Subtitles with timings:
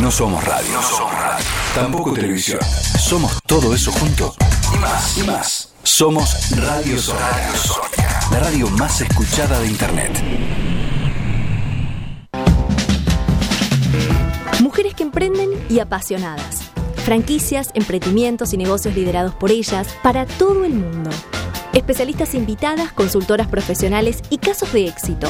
[0.00, 0.72] No somos radio.
[0.72, 1.44] No somos radio.
[1.74, 2.58] Tampoco televisión.
[2.98, 4.34] Somos todo eso junto
[4.74, 5.18] y más.
[5.18, 5.72] Y más.
[5.84, 7.52] Somos Radio Sonia.
[8.32, 10.20] La radio más escuchada de Internet.
[14.60, 16.62] Mujeres que emprenden y apasionadas.
[17.04, 21.10] Franquicias, emprendimientos y negocios liderados por ellas para todo el mundo.
[21.72, 25.28] Especialistas invitadas, consultoras profesionales y casos de éxito.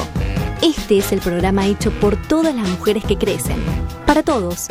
[0.63, 3.84] Este es el programa hecho por todas las mujeres que crecen.
[4.05, 4.67] Para todos.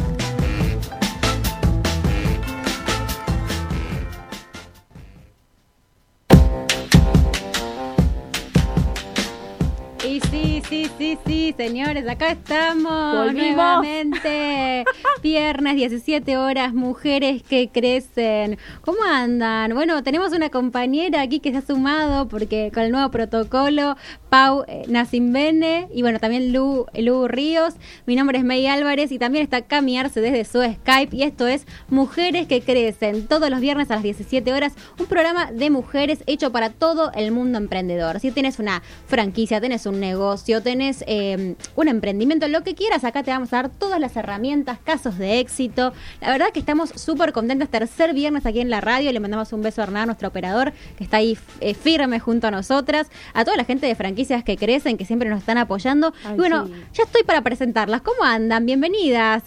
[10.06, 13.56] Y sí, sí, sí, sí, señores, acá estamos Volvimos.
[13.56, 14.84] nuevamente.
[15.22, 18.58] Viernes, 17 horas, mujeres que crecen.
[18.80, 19.74] ¿Cómo andan?
[19.74, 23.96] Bueno, tenemos una compañera aquí que se ha sumado porque con el nuevo protocolo,
[24.30, 27.74] Pau eh, Nacimbene y bueno, también Lu, Lu Ríos.
[28.06, 31.46] Mi nombre es May Álvarez y también está Cami Arce desde su Skype y esto
[31.46, 33.26] es Mujeres que crecen.
[33.26, 37.32] Todos los viernes a las 17 horas, un programa de mujeres hecho para todo el
[37.32, 38.20] mundo emprendedor.
[38.20, 41.33] Si tienes una franquicia, tenés un negocio, tenés eh,
[41.74, 45.40] un emprendimiento, lo que quieras, acá te vamos a dar todas las herramientas, casos de
[45.40, 45.92] éxito.
[46.20, 47.68] La verdad que estamos súper contentas.
[47.68, 49.12] Tercer viernes aquí en la radio.
[49.12, 52.50] Le mandamos un beso a Hernán, nuestro operador, que está ahí eh, firme junto a
[52.50, 53.08] nosotras.
[53.32, 56.12] A toda la gente de franquicias que crecen, que siempre nos están apoyando.
[56.24, 56.72] Ay, y bueno, sí.
[56.94, 58.02] ya estoy para presentarlas.
[58.02, 58.66] ¿Cómo andan?
[58.66, 59.42] Bienvenidas.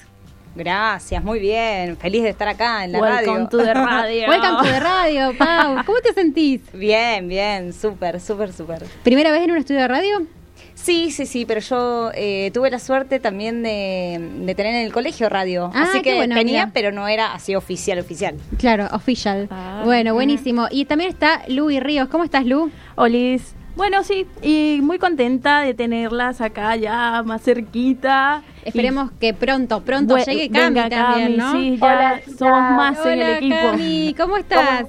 [0.57, 1.97] Gracias, muy bien.
[1.97, 3.49] Feliz de estar acá en la Welcome radio.
[3.49, 4.27] to the radio.
[4.29, 5.85] Welcome to the radio, Pau.
[5.85, 6.61] ¿Cómo te sentís?
[6.73, 8.83] Bien, bien, súper, súper, súper.
[9.03, 10.36] ¿Primera vez en un estudio de radio?
[10.77, 14.93] Sí, sí, sí, pero yo eh, tuve la suerte también de, de tener en el
[14.93, 15.71] colegio radio.
[15.73, 16.71] Ah, así que bueno, tenía, mira.
[16.73, 18.35] pero no era así oficial, oficial.
[18.59, 19.47] Claro, official.
[19.49, 20.67] Ah, bueno, buenísimo.
[20.69, 22.07] Y también está Lu y Ríos.
[22.09, 22.71] ¿Cómo estás, Lu?
[22.95, 23.55] Olis.
[23.75, 28.43] Bueno, sí, y muy contenta de tenerlas acá ya más cerquita.
[28.63, 31.51] Esperemos que pronto, pronto llegue Cami venga, también, Cami, ¿no?
[31.51, 33.55] Sí, ya Hola, somos más en el equipo.
[33.55, 34.15] Cami.
[34.17, 34.85] ¿Cómo estás?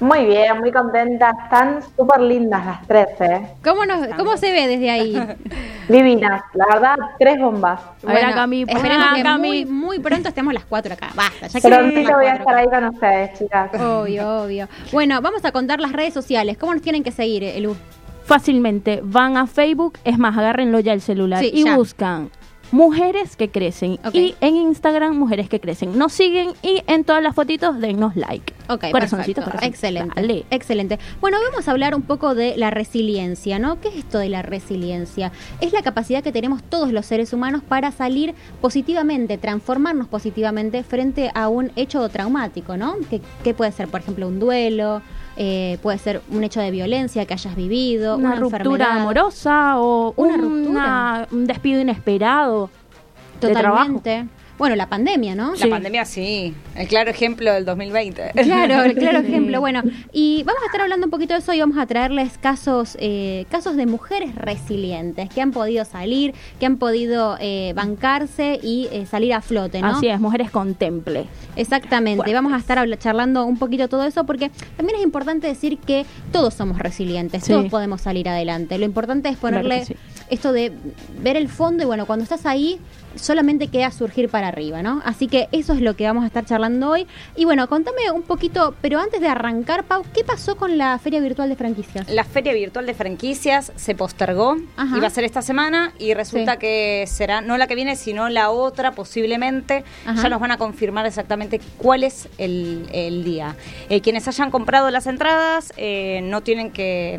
[0.00, 1.30] Muy bien, muy contenta.
[1.44, 3.46] Están súper lindas las tres, ¿eh?
[3.62, 5.36] ¿Cómo, nos, ¿Cómo se ve desde ahí?
[5.88, 6.42] Divinas.
[6.54, 7.80] La verdad, tres bombas.
[8.02, 9.48] Ver, a Cami, esperemos ah, que Cami.
[9.48, 11.10] muy, muy pronto estemos las cuatro acá.
[11.14, 13.74] Basta, ya que Prontito voy a estar ahí con ustedes, chicas.
[13.74, 14.68] Obvio, obvio.
[14.92, 16.56] Bueno, vamos a contar las redes sociales.
[16.56, 17.76] ¿Cómo nos tienen que seguir, eh, Lu?
[18.24, 21.76] Fácilmente van a Facebook, es más, agárrenlo ya el celular Sí, y ya.
[21.76, 22.30] buscan
[22.72, 23.98] Mujeres que crecen.
[24.12, 25.98] Y en Instagram, Mujeres que crecen.
[25.98, 28.54] Nos siguen y en todas las fotitos dennos like.
[28.68, 29.72] Ok, Corazoncito, corazoncito.
[29.74, 30.12] Excelente.
[30.14, 30.44] Dale.
[30.50, 30.98] Excelente.
[31.20, 33.80] Bueno, vamos a hablar un poco de la resiliencia, ¿no?
[33.80, 35.32] ¿Qué es esto de la resiliencia?
[35.60, 41.32] Es la capacidad que tenemos todos los seres humanos para salir positivamente, transformarnos positivamente frente
[41.34, 42.96] a un hecho traumático, ¿no?
[43.10, 45.02] Que, que puede ser, por ejemplo, un duelo,
[45.36, 50.12] eh, puede ser un hecho de violencia que hayas vivido, Una, una, ruptura amorosa o
[50.16, 51.28] Una una ruptura.
[51.32, 52.70] un despido inesperado.
[53.40, 54.02] de trabajo.
[54.60, 55.54] Bueno, la pandemia, ¿no?
[55.54, 58.32] La pandemia sí, el claro ejemplo del 2020.
[58.44, 59.26] Claro, el claro Sí.
[59.28, 59.58] ejemplo.
[59.58, 59.82] Bueno,
[60.12, 63.46] y vamos a estar hablando un poquito de eso y vamos a traerles casos, eh,
[63.50, 69.06] casos de mujeres resilientes que han podido salir, que han podido eh, bancarse y eh,
[69.06, 69.96] salir a flote, ¿no?
[69.96, 71.24] Así es, mujeres contemple.
[71.56, 72.34] Exactamente, Fuertes.
[72.34, 76.52] vamos a estar charlando un poquito todo eso porque también es importante decir que todos
[76.52, 77.52] somos resilientes, Sí.
[77.52, 78.76] todos podemos salir adelante.
[78.76, 79.96] Lo importante es ponerle sí.
[80.28, 80.70] esto de
[81.22, 82.78] ver el fondo y bueno, cuando estás ahí
[83.16, 85.02] solamente queda surgir para arriba, ¿no?
[85.04, 87.06] Así que eso es lo que vamos a estar charlando hoy.
[87.36, 91.20] Y bueno, contame un poquito, pero antes de arrancar, Pau, ¿qué pasó con la Feria
[91.20, 92.08] Virtual de Franquicias?
[92.10, 94.96] La feria virtual de franquicias se postergó, Ajá.
[94.96, 96.58] iba a ser esta semana y resulta Sí.
[96.58, 99.84] que será no la que viene, sino la otra posiblemente.
[100.06, 100.22] Ajá.
[100.22, 103.56] Ya nos van a confirmar exactamente cuál es el, el día.
[103.88, 107.18] Eh, quienes hayan comprado las entradas eh, no tienen que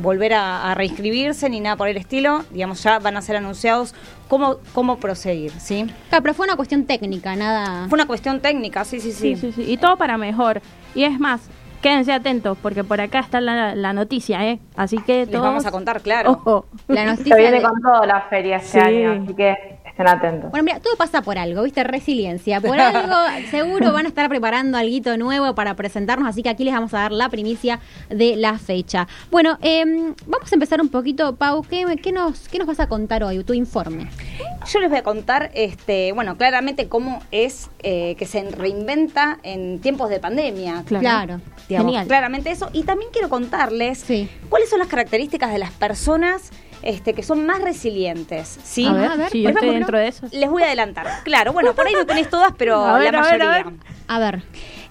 [0.00, 2.44] volver a, a reinscribirse ni nada por el estilo.
[2.50, 3.94] Digamos, ya van a ser anunciados
[4.32, 5.84] cómo, cómo proseguir, ¿sí?
[6.08, 7.86] Claro, pero fue una cuestión técnica, nada...
[7.90, 9.36] Fue una cuestión técnica, sí, sí, sí.
[9.36, 9.70] Sí, sí, sí.
[9.70, 10.62] Y todo para mejor.
[10.94, 11.42] Y es más,
[11.82, 14.58] quédense atentos porque por acá está la, la noticia, ¿eh?
[14.74, 16.30] Así que Les vamos a contar, claro.
[16.32, 16.64] Ojo.
[16.88, 18.78] La Se noticia viene de- con todo la feria este Sí.
[18.78, 19.54] año, así que
[20.02, 20.50] estén atentos.
[20.50, 21.84] Bueno, mira, todo pasa por algo, ¿viste?
[21.84, 22.60] Resiliencia.
[22.60, 23.16] Por algo,
[23.50, 26.98] seguro van a estar preparando algo nuevo para presentarnos, así que aquí les vamos a
[26.98, 29.08] dar la primicia de la fecha.
[29.30, 31.62] Bueno, em, vamos a empezar un poquito, Pau.
[31.62, 33.42] ¿Qué, qué nos, ¿Qué nos vas a contar hoy?
[33.44, 34.08] Tu informe.
[34.70, 39.80] Yo les voy a contar, este, bueno, claramente cómo es eh, que se reinventa en
[39.80, 40.84] tiempos de pandemia.
[40.86, 41.00] Claro.
[41.02, 41.40] Claro.
[41.68, 42.06] Digamos, Genial.
[42.06, 42.68] claramente eso.
[42.72, 44.28] Y también quiero contarles Sí.
[44.48, 46.50] cuáles son las características de las personas
[46.82, 48.58] este, que son más resilientes.
[48.62, 48.86] ¿sí?
[48.86, 50.32] A ver, A ver, yo por estoy ejemplo, dentro de esos.
[50.32, 51.06] Les voy a adelantar.
[51.24, 53.70] Claro, bueno, por ahí no tenés todas, pero A ver, la a ver, a mayoría.
[53.70, 53.74] ver.
[54.08, 54.42] A ver.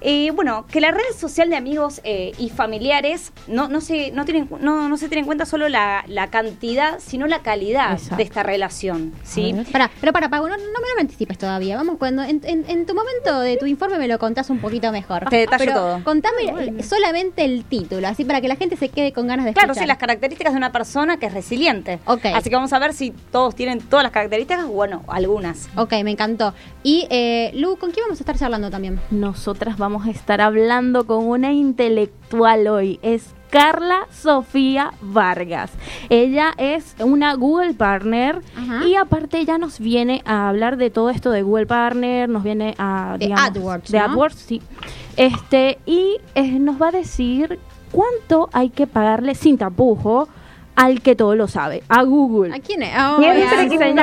[0.02, 4.26] Eh, bueno, que la red social de amigos eh, y familiares no, no, se, no,
[4.26, 8.16] tienen, no, no se tiene en cuenta solo la, la cantidad, sino la calidad Exacto.
[8.18, 9.14] de esta relación.
[9.24, 9.56] ¿sí?
[10.02, 11.78] Pero para, Pago, no, no me lo anticipes todavía.
[11.78, 14.92] Vamos, cuando en, en- en tu momento de tu informe me lo contás un poquito
[14.92, 15.30] mejor.
[15.30, 16.04] Te detallo Pero todo.
[16.04, 16.46] Contame
[16.80, 19.74] eh, solamente el título, así para que la gente se quede con ganas de Claro,
[19.74, 19.84] escuchar.
[19.84, 22.00] sí, las características de una persona que es resiliente.
[22.06, 22.26] Ok.
[22.34, 25.70] Así que vamos a ver si todos tienen todas las características, bueno, algunas.
[25.76, 26.54] Ok, me encantó.
[26.82, 29.00] Y eh, Lu, ¿con quién vamos a estar charlando también?
[29.12, 33.00] Nosotras vamos a estar hablando con una intelectual hoy.
[33.02, 35.72] Es Carla Sofía Vargas.
[36.10, 38.86] Ella es una Google Partner Ajá.
[38.86, 42.74] y aparte ella nos viene a hablar de todo esto de Google Partner, nos viene
[42.78, 43.18] a...
[43.20, 44.06] De AdWords, De ¿no?
[44.06, 44.62] AdWords, sí.
[45.18, 47.60] Este, y eh, nos va a decir
[47.92, 50.30] cuánto hay que pagarle sin tapujo
[50.82, 52.56] al que todo lo sabe, a Google.
[52.56, 52.92] ¿A quién es?
[52.98, 53.96] Oh, Siempre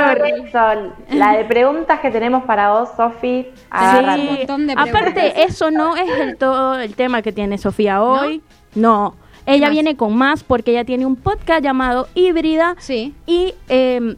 [1.10, 4.20] la de preguntas que tenemos para vos, Sofi, agárrate.
[4.20, 8.42] un montón de aparte, eso no es el todo el tema que tiene Sofía hoy.
[8.76, 9.16] No.
[9.44, 12.76] Ella viene con más porque ella tiene un podcast llamado Híbrida.
[12.78, 13.12] Sí.
[13.26, 14.14] Y eh,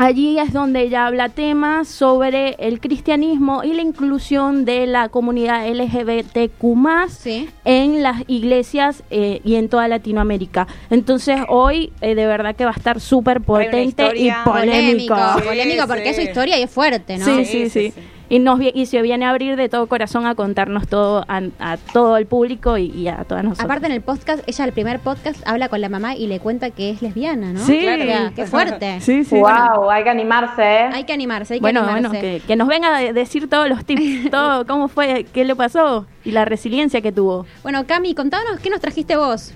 [0.00, 5.66] allí es donde ella habla temas sobre el cristianismo y la inclusión de la comunidad
[5.68, 7.48] LGBTQ Sí.
[7.66, 10.66] en las iglesias eh, y en toda Latinoamérica.
[10.88, 15.14] Entonces hoy eh, de verdad que va a estar súper potente y polémico.
[15.14, 16.08] Polémico, Sí, polémico porque sí.
[16.10, 17.24] es su historia y es fuerte, ¿no?
[17.26, 17.90] Sí, Sí, sí, sí, sí.
[17.94, 18.00] sí.
[18.30, 21.76] Y, nos, y se viene a abrir de todo corazón a contarnos todo a, a
[21.92, 23.64] todo el público y, y a todas nosotras.
[23.66, 26.70] Aparte en el podcast, ella el primer podcast habla con la mamá y le cuenta
[26.70, 27.60] que es lesbiana, ¿no?
[27.60, 27.80] Sí.
[27.80, 29.00] Claro, ya, qué fuerte.
[29.00, 29.34] Sí, sí.
[29.40, 30.90] wow, hay que animarse, ¿eh?
[30.92, 32.08] Hay que animarse, hay que Bueno, animarse.
[32.08, 35.56] bueno, que, que nos venga a decir todos los tips, todo cómo fue, qué le
[35.56, 37.46] pasó y la resiliencia que tuvo.
[37.64, 39.52] Bueno, Cami, contanos, ¿qué nos trajiste vos?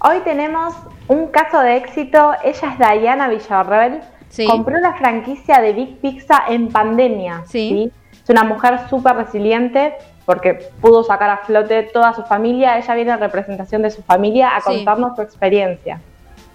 [0.00, 0.74] Hoy tenemos
[1.08, 2.32] un caso de éxito.
[2.44, 4.00] Ella es Diana Villarreal.
[4.28, 4.46] Sí.
[4.46, 7.42] Compró la franquicia de Big Pizza en pandemia.
[7.46, 7.90] Sí.
[8.26, 9.94] Es una mujer súper resiliente
[10.24, 12.76] porque pudo sacar a flote toda su familia.
[12.76, 14.66] Ella viene en representación de su familia a Sí.
[14.66, 16.00] contarnos su experiencia.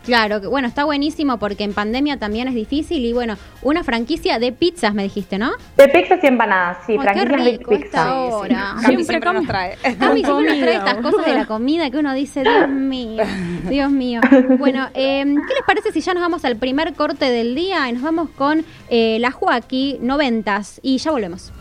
[0.03, 4.39] Claro, que bueno, está buenísimo porque en pandemia también es difícil y bueno, una franquicia
[4.39, 5.51] de pizzas me dijiste, ¿no?
[5.77, 8.15] De pizzas y empanadas, sí, Ay, qué franquicias Big rico esta Pizza.
[8.35, 8.57] hora.
[8.57, 9.77] Cami Siempre siempre nos trae.
[9.99, 13.23] Cami siempre nos trae estas cosas de la comida que uno dice, Dios mío,
[13.69, 14.21] Dios mío.
[14.57, 17.93] Bueno, eh, ¿qué les parece si ya nos vamos al primer corte del día y
[17.93, 21.53] nos vamos con eh, la Joaquí, noventas, y ya volvemos?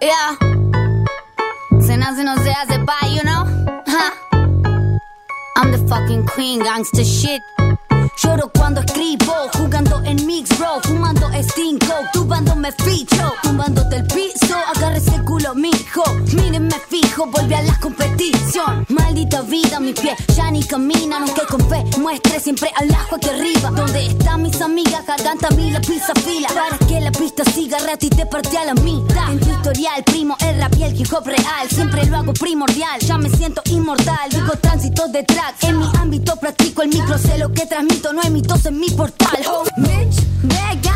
[0.00, 0.36] Yeah.
[1.80, 3.44] Se nace no se hace pa, you know?
[3.86, 4.12] Huh.
[5.56, 7.42] I'm the fucking queen, gangsta shit.
[8.22, 14.98] Lloro cuando escribo, jugando en mix, bro, fumando stinko, tumbándome ficho, tumbándote el piso, agarre
[14.98, 16.04] ese culo, mijo,
[16.34, 16.67] mírenme
[17.26, 22.40] volví a la competición, maldita vida, mi pie ya ni caminan, aunque con fe muestre
[22.40, 26.78] siempre al ajo aquí arriba, donde están mis amigas, garganta mi la pisa fila, para
[26.86, 29.48] que la pista siga rato y te parte a la mitad, en tu
[30.04, 33.62] primo, el rap y el hip hop real, siempre lo hago primordial, ya me siento
[33.66, 38.12] inmortal, digo tránsito de track, en mi ámbito practico el micro, sé lo que transmito,
[38.12, 39.42] no hay mitos en mi portal.
[39.46, 40.16] Oh, bitch,
[40.48, 40.88] they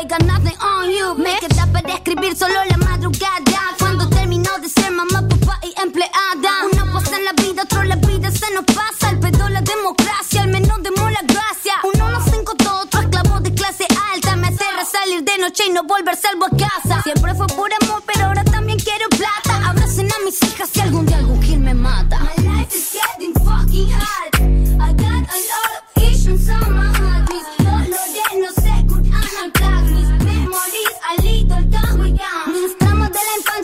[0.00, 4.68] they got nothing on you, me queda para escribir solo la madrugada, cuando termino de
[4.68, 8.64] ser mamá, papá y empleada, uno pasa en la vida, otro la vida se nos
[8.64, 13.00] pasa, el pedo la democracia, al menos demos la gracia, uno no cinco todo, otro
[13.00, 17.02] esclavo de clase alta, me aterra salir de noche y no volver salvo a casa,
[17.02, 21.04] siempre fue por amor, pero ahora también quiero plata, abracen a mis hijas si algún
[21.06, 22.20] día algún gil me mata.
[22.20, 24.34] My life is getting fucking hard,
[24.80, 26.99] I got a lot of issues on my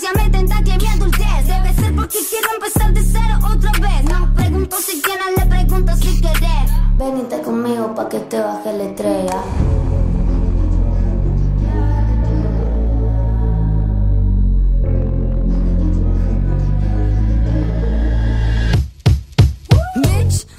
[0.06, 4.04] infancia me tenta que mi adultez debe ser porque quiero empezar de cero otra vez.
[4.04, 6.70] No pregunto si quieres, le pregunto si querés.
[6.98, 9.42] Venite conmigo pa' que te baje la estrella.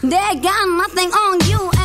[0.03, 1.76] They got nothing on you.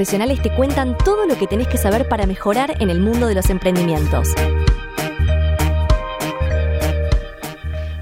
[0.00, 3.34] Profesionales te cuentan todo lo que tenés que saber para mejorar en el mundo de
[3.34, 4.28] los emprendimientos.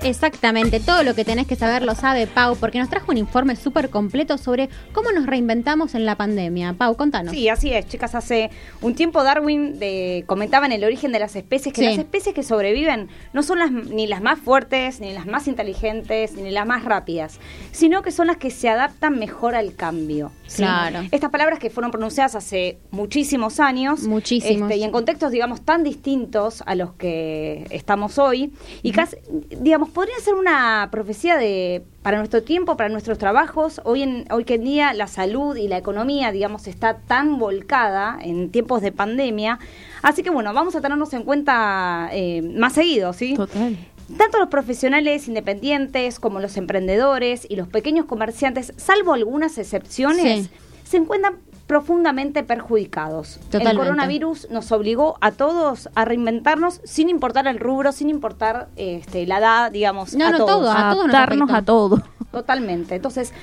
[0.04, 3.56] Exactamente, todo lo que tenés que saber lo sabe Pau, porque nos trajo un informe
[3.56, 6.74] súper completo sobre cómo nos reinventamos en la pandemia.
[6.74, 7.34] Pau, contanos.
[7.34, 8.14] Sí, así es, chicas.
[8.14, 8.50] Hace
[8.80, 11.86] un tiempo Darwin de, comentaba en el origen de las especies que Sí.
[11.88, 16.34] las especies que sobreviven no son las, ni las más fuertes, ni las más inteligentes,
[16.34, 17.40] ni las más rápidas,
[17.72, 20.30] sino que son las que se adaptan mejor al cambio.
[20.48, 20.62] ¿Sí?
[20.62, 21.00] Claro.
[21.12, 24.02] Estas palabras que fueron pronunciadas hace muchísimos años.
[24.02, 24.70] Muchísimos.
[24.70, 28.52] este, y en contextos, digamos, tan distintos a los que estamos hoy.
[28.82, 29.16] Y casi,
[29.60, 33.80] digamos, podría ser una profecía de para nuestro tiempo, para nuestros trabajos.
[33.84, 38.18] Hoy en, hoy que en día la salud y la economía, digamos, está tan volcada
[38.22, 39.58] en tiempos de pandemia.
[40.02, 43.34] Así que bueno, vamos a tenernos en cuenta eh, más seguido, ¿sí?
[43.34, 43.76] Total.
[44.16, 50.50] Tanto los profesionales independientes como los emprendedores y los pequeños comerciantes, salvo algunas excepciones, Sí.
[50.84, 51.36] se encuentran
[51.66, 53.38] profundamente perjudicados.
[53.50, 53.70] Totalmente.
[53.72, 59.26] El coronavirus nos obligó a todos a reinventarnos sin importar el rubro, sin importar este,
[59.26, 60.50] la edad, digamos, No, a no, todos.
[60.50, 62.02] todo, a todos Adaptarnos a todo.
[62.32, 62.94] Totalmente.
[62.94, 63.34] Entonces,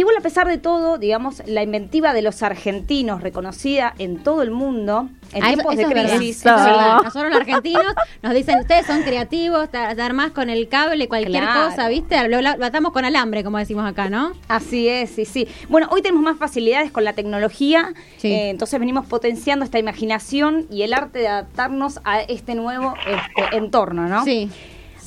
[0.00, 4.50] igual a pesar de todo, digamos, la inventiva de los argentinos, reconocida en todo el
[4.50, 7.02] mundo, en Ah, tiempos eso de crisis, es verdad.
[7.02, 11.70] Nosotros los argentinos nos dicen, ustedes son creativos, te armás con el cable, cualquier Claro.
[11.70, 12.26] cosa, ¿viste?
[12.28, 14.32] Lo, lo- lo atamos con alambre, como decimos acá, ¿no?
[14.48, 15.46] Así es, sí, sí.
[15.68, 18.32] Bueno, hoy tenemos más facilidades con la tecnología, Sí.
[18.32, 23.56] eh, entonces venimos potenciando esta imaginación y el arte de adaptarnos a este nuevo este,
[23.56, 24.24] entorno, ¿no?
[24.24, 24.50] Sí.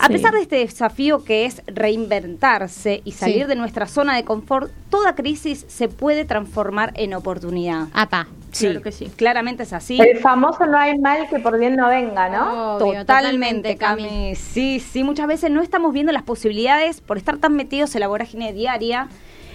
[0.02, 0.14] A Sí.
[0.14, 3.48] pesar de este desafío que es reinventarse y salir Sí.
[3.48, 7.88] de nuestra zona de confort, toda crisis se puede transformar en oportunidad.
[7.94, 8.28] Apa.
[8.58, 9.10] Claro que sí.
[9.16, 9.98] Claramente es así.
[10.02, 12.76] El famoso no hay mal que por bien no venga, ¿no?
[12.78, 14.04] Obvio, Totalmente, Cami.
[14.04, 14.36] Cami.
[14.36, 18.08] Sí, sí, muchas veces no estamos viendo las posibilidades por estar tan metidos en la
[18.08, 19.08] vorágine diaria.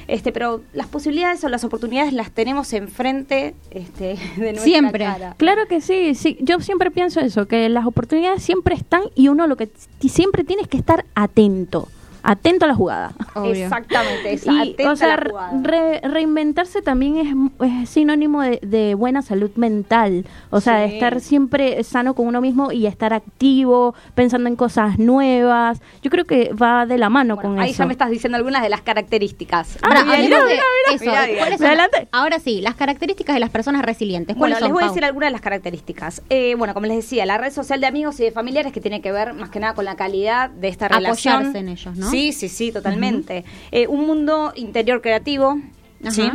[0.08, 5.04] Este, pero las posibilidades o las oportunidades las tenemos enfrente este, de nuestra Siempre.
[5.04, 5.34] cara.
[5.36, 9.46] Claro que sí, sí, yo siempre pienso eso, que las oportunidades siempre están y uno
[9.46, 9.68] lo que
[10.08, 11.88] siempre tiene es que estar atento,
[12.26, 13.12] atento a la jugada.
[13.34, 13.64] Obvio.
[13.64, 15.60] Exactamente, esa, Y, atenta o sea, a la jugada.
[15.62, 17.16] re- reinventarse también
[17.60, 20.24] es, es sinónimo de, de buena salud mental.
[20.50, 24.98] O sea, de estar siempre sano con uno mismo y estar activo, pensando en cosas
[24.98, 25.80] nuevas.
[26.02, 27.78] Yo creo que va de la mano Bueno, con ahí eso.
[27.78, 29.78] ya me estás diciendo algunas de las características.
[29.82, 31.04] Ahora, Muy bien, hablemos mira, de mira, eso.
[31.04, 31.38] mira, mira.
[31.38, 32.08] ¿cuáles son- Adelante.
[32.12, 34.36] Ahora sí, las características de las personas resilientes.
[34.36, 36.22] Bueno, ¿Cuáles les voy a decir algunas de las características.
[36.30, 39.00] Eh, bueno, como les decía, la red social de amigos y de familiares que tiene
[39.00, 41.56] que ver más que nada con la calidad de esta Apoyarse relación.
[41.56, 42.10] en ellos, ¿no?
[42.10, 43.44] Sí, sí, sí, totalmente.
[43.72, 45.58] Eh, un mundo interior creativo.
[46.02, 46.10] Ajá.
[46.10, 46.30] ¿sí?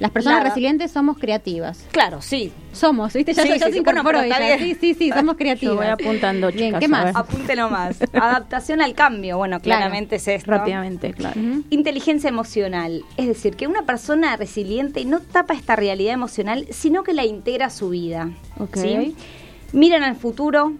[0.00, 0.50] Las personas Nada.
[0.50, 1.84] resilientes somos creativas.
[1.90, 2.52] Claro, sí.
[2.72, 3.32] Somos, ¿viste?
[3.34, 4.56] Ya, Sí, ya sí, se sí, incorporó ella.
[4.56, 5.74] Sí, sí, sí, somos creativas.
[5.74, 7.16] Yo voy apuntando, Bien, chicas, ¿qué a más?
[7.16, 7.98] Apúntelo más.
[8.12, 9.38] Adaptación al cambio.
[9.38, 9.78] Bueno, Claro.
[9.80, 10.52] claramente es esto.
[10.52, 11.40] Rápidamente, claro.
[11.70, 17.12] Inteligencia emocional, es decir, que una persona resiliente no tapa esta realidad emocional, sino que
[17.12, 18.30] la integra a su vida.
[18.60, 18.76] Ok.
[18.76, 19.16] ¿sí?
[19.72, 20.74] Miran al futuro,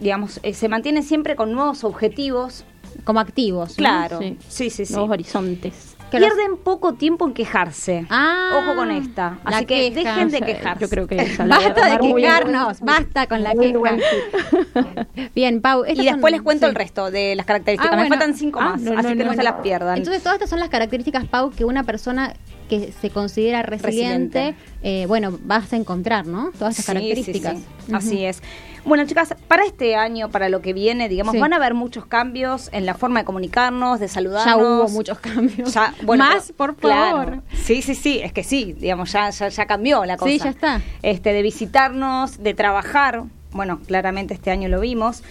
[0.00, 2.64] digamos, eh, se mantienen siempre con nuevos objetivos.
[3.04, 3.70] Como activos.
[3.70, 3.76] ¿no?
[3.76, 4.36] Claro, Sí.
[4.48, 4.92] sí, sí, sí.
[4.94, 5.96] Nuevos horizontes.
[6.10, 8.04] Que los- Pierden poco tiempo en quejarse.
[8.10, 9.38] Ah, Ojo con esta.
[9.44, 10.10] Así que queja.
[10.10, 10.82] dejen de quejarse.
[10.84, 13.78] Yo creo que esa Basta de quejarnos, basta con la queja.
[13.78, 13.98] buen.
[15.34, 15.84] Bien, Pau.
[15.86, 16.70] Y después son- les cuento sí.
[16.70, 17.92] el resto de las características.
[17.92, 18.16] Ah, Me bueno.
[18.16, 19.42] faltan cinco Ah, más, no, así no, que no, no, se no.
[19.44, 19.96] las pierdan.
[19.98, 22.34] Entonces, todas estas son las características, Pau, que una persona
[22.80, 26.50] que se considera resiliente, eh, bueno, vas a encontrar, ¿no?
[26.58, 27.58] Todas estas Sí, características.
[27.58, 27.92] sí, sí.
[27.94, 28.42] Así es.
[28.86, 32.70] Bueno, chicas, para este año, para lo que viene, digamos, van a haber muchos cambios
[32.72, 34.46] en la forma de comunicarnos, de saludarnos.
[34.46, 35.72] Ya hubo muchos cambios.
[35.74, 37.16] Ya, bueno, Más, pero- por claro.
[37.18, 37.42] favor.
[37.62, 40.30] Sí, sí, sí, es que sí, digamos, ya, ya, ya cambió la cosa.
[40.32, 40.80] Sí, ya está.
[41.02, 45.22] Este, de visitarnos, de trabajar, bueno, claramente este año lo vimos.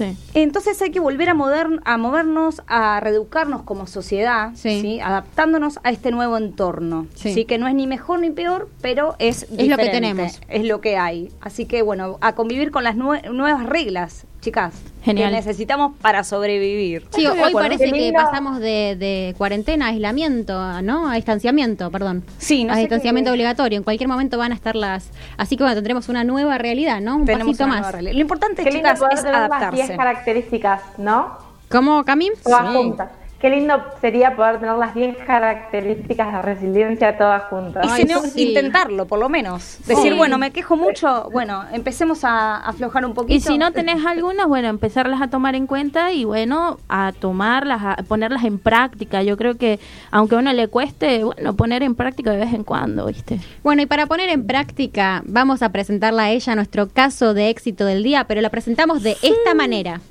[0.00, 0.16] Sí.
[0.32, 4.80] Entonces hay que volver a, modern- a movernos, a reeducarnos como sociedad, Sí.
[4.80, 5.00] ¿sí?
[5.00, 7.06] adaptándonos a este nuevo entorno.
[7.14, 7.44] Sí.
[7.44, 10.40] Que no es ni mejor ni peor, pero es lo que tenemos.
[10.48, 11.30] Es lo que hay.
[11.42, 14.74] Así que bueno, a convivir con las nue- nuevas reglas, chicas.
[15.02, 15.30] Genial.
[15.30, 17.06] Que necesitamos para sobrevivir.
[17.10, 17.58] Sí, hoy acuerdo.
[17.58, 21.08] parece que pasamos de, de cuarentena a aislamiento, ¿no?
[21.08, 22.24] A distanciamiento, perdón.
[22.38, 23.78] Sí, no a sé distanciamiento obligatorio.
[23.78, 25.10] En cualquier momento van a estar las...
[25.38, 27.16] Así que bueno, tendremos una nueva realidad, ¿no?
[27.16, 28.02] Un Tenemos pasito más.
[28.02, 29.96] Lo importante, Qué chicas, es las 10 adaptarse.
[29.96, 31.38] características, ¿no?
[31.70, 32.04] ¿Cómo?
[32.42, 33.08] Todas Sí.
[33.40, 37.98] Qué lindo sería poder tener las 10 características de resiliencia todas juntas.
[37.98, 38.48] Y no, sí.
[38.48, 39.78] intentarlo, por lo menos.
[39.86, 40.18] Decir, Sí.
[40.18, 43.32] bueno, me quejo mucho, bueno, empecemos a aflojar un poquito.
[43.34, 47.80] Y si no tenés algunas, bueno, empezarlas a tomar en cuenta y bueno, a tomarlas,
[47.82, 49.22] a ponerlas en práctica.
[49.22, 49.80] Yo creo que
[50.10, 53.40] aunque a uno le cueste, bueno, poner en práctica de vez en cuando, ¿viste?
[53.62, 57.86] Bueno, y para poner en práctica, vamos a presentarla a ella nuestro caso de éxito
[57.86, 60.02] del día, pero la presentamos de esta manera.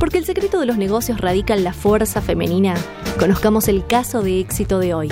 [0.00, 2.72] Porque el secreto de los negocios radica en la fuerza femenina.
[3.18, 5.08] Conozcamos el caso de éxito de hoy.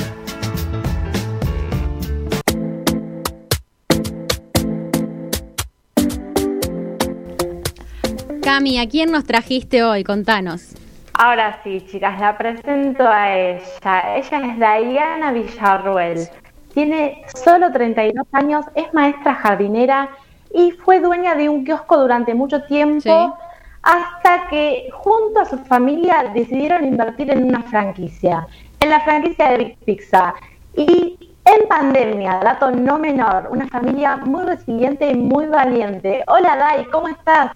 [8.43, 10.05] Cami, ¿a quién nos trajiste hoy?
[10.05, 10.75] Contanos.
[11.13, 14.17] Ahora sí, chicas, la presento a ella.
[14.17, 14.57] Ella es
[14.89, 16.29] Diana Villarruel.
[16.73, 20.09] Tiene solo 32 años, es maestra jardinera
[20.55, 23.48] y fue dueña de un kiosco durante mucho tiempo Sí.
[23.83, 28.47] Hasta que junto a su familia decidieron invertir en una franquicia,
[28.81, 30.35] en la franquicia de Big Pizza.
[30.77, 36.23] Y en pandemia, dato no menor, una familia muy resiliente y muy valiente.
[36.27, 37.53] Hola Dai, ¿cómo estás?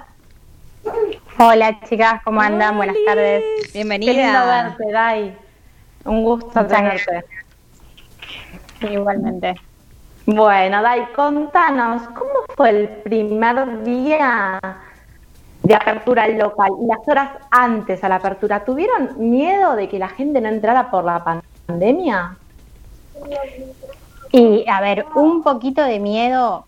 [1.38, 2.76] Hola chicas, ¿cómo andan?
[2.76, 3.44] Buenas tardes.
[3.72, 4.64] Qué lindo Bienvenida.
[4.64, 5.36] verte, Dai.
[6.04, 7.24] Un gusto tenerte.
[8.80, 9.54] Igualmente.
[10.26, 14.60] Bueno, Dai, contanos, ¿cómo fue el primer día
[15.72, 18.64] de apertura local y las horas antes a la apertura?
[18.64, 22.36] ¿Tuvieron miedo de que la gente no entrara por la pan- pandemia?
[24.32, 26.66] Y a ver, un poquito de miedo,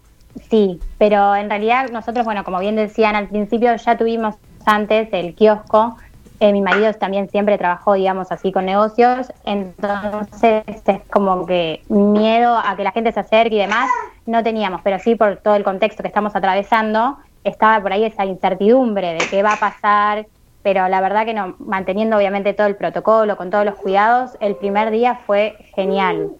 [0.51, 5.35] sí, pero en realidad nosotros, bueno, como bien decían al principio, ya tuvimos antes el
[5.35, 5.97] kiosco.
[6.41, 12.57] Eh, mi marido también siempre trabajó, digamos, así con negocios, entonces es como que miedo
[12.57, 13.89] a que la gente se acerque y demás
[14.27, 18.25] no teníamos, pero sí por todo el contexto que estamos atravesando, estaba por ahí esa
[18.25, 20.27] incertidumbre de qué va a pasar,
[20.63, 24.57] pero la verdad que no, manteniendo obviamente todo el protocolo, con todos los cuidados, el
[24.57, 26.31] primer día fue genial.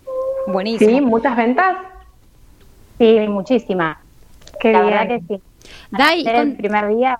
[0.47, 0.91] Buenísimo.
[0.91, 1.77] Sí, muchas ventas.
[2.99, 4.01] Sí, muchísima.
[4.61, 4.95] Qué la bien.
[4.95, 5.43] verdad que sí.
[5.91, 7.19] Dai, el primer día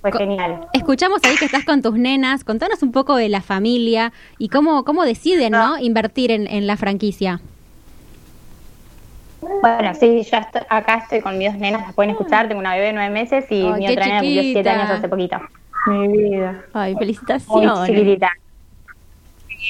[0.00, 0.66] fue genial.
[0.72, 2.44] escuchamos ahí que estás con tus nenas.
[2.44, 5.78] Contanos un poco de la familia y cómo, cómo deciden ¿no?
[5.78, 7.40] invertir en, en la franquicia.
[9.60, 12.48] Bueno, sí, yo estoy- acá estoy con mis dos nenas, las pueden escuchar.
[12.48, 15.08] Tengo una bebé de nueve meses y Ay, mi otra nena cumplió siete años hace
[15.08, 15.36] poquito.
[15.86, 16.62] Mi vida.
[16.72, 17.86] Ay, Muy felicitaciones.
[17.86, 18.30] chiquitita.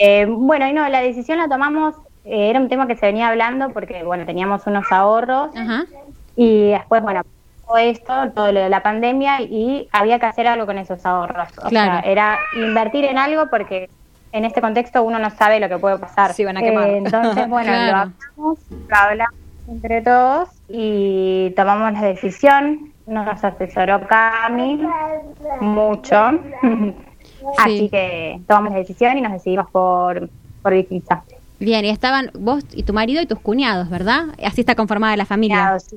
[0.01, 3.29] Eh, bueno, y no, la decisión la tomamos, eh, era un tema que se venía
[3.29, 5.85] hablando porque, bueno, teníamos unos ahorros Ajá.
[6.37, 7.23] y después, bueno,
[7.67, 11.49] pasó esto, todo lo de la pandemia y había que hacer algo con esos ahorros.
[11.63, 12.01] O Claro.
[12.03, 13.89] sea, era invertir en algo porque
[14.33, 16.33] en este contexto uno no sabe lo que puede pasar.
[16.33, 16.89] Se iban a quemar.
[16.89, 17.93] Eh, entonces, bueno, Claro.
[17.93, 19.35] lo hablamos, lo hablamos
[19.69, 22.93] entre todos y tomamos la decisión.
[23.07, 24.81] Nos asesoró Cami
[25.61, 26.17] mucho.
[27.59, 27.89] Así Sí.
[27.91, 30.31] que tomamos la decisión y nos decidimos por,
[30.63, 31.23] por Big Pizza.
[31.61, 34.27] Bien, y estaban vos y tu marido y tus cuñados, ¿verdad?
[34.45, 35.57] Así está conformada la familia.
[35.57, 35.97] Cuñados, sí.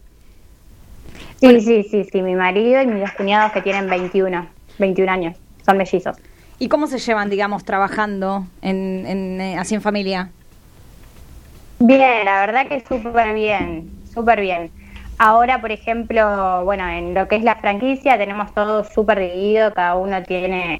[1.39, 4.47] Sí, sí, sí, sí, mi marido y mis dos cuñados que tienen 21,
[4.79, 6.17] 21 años, son mellizos.
[6.59, 10.31] ¿Y cómo se llevan, digamos, trabajando en, en, eh, así en familia?
[11.79, 14.71] Bien, la verdad que súper bien, súper bien.
[15.19, 19.95] Ahora, por ejemplo, bueno, en lo que es la franquicia tenemos todo súper dividido, cada
[19.95, 20.79] uno tiene,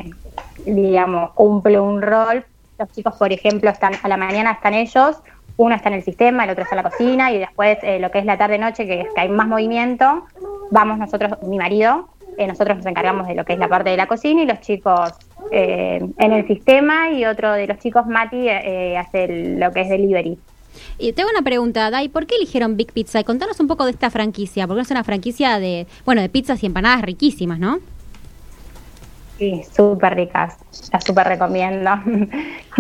[0.66, 2.46] digamos, cumple un rol.
[2.78, 5.22] Los chicos, por ejemplo, están a la mañana están ellos,
[5.56, 8.12] uno está en el sistema, el otro está en la cocina y después eh, lo
[8.12, 10.24] que es la tarde-noche, que, es que hay más movimiento,
[10.72, 13.98] vamos nosotros, mi marido, eh, nosotros nos encargamos de lo que es la parte de
[13.98, 15.14] la cocina y los chicos
[15.52, 19.82] eh, en el sistema y otro de los chicos, Mati, eh, hace el- lo que
[19.82, 20.40] es delivery.
[20.98, 23.20] Y tengo una pregunta, Dai, ¿por qué eligieron Big Pizza?
[23.20, 26.64] Y contanos un poco de esta franquicia, porque es una franquicia de, bueno, de pizzas
[26.64, 27.80] y empanadas riquísimas, ¿no?
[29.38, 30.58] Sí, súper ricas,
[30.92, 31.92] las súper recomiendo.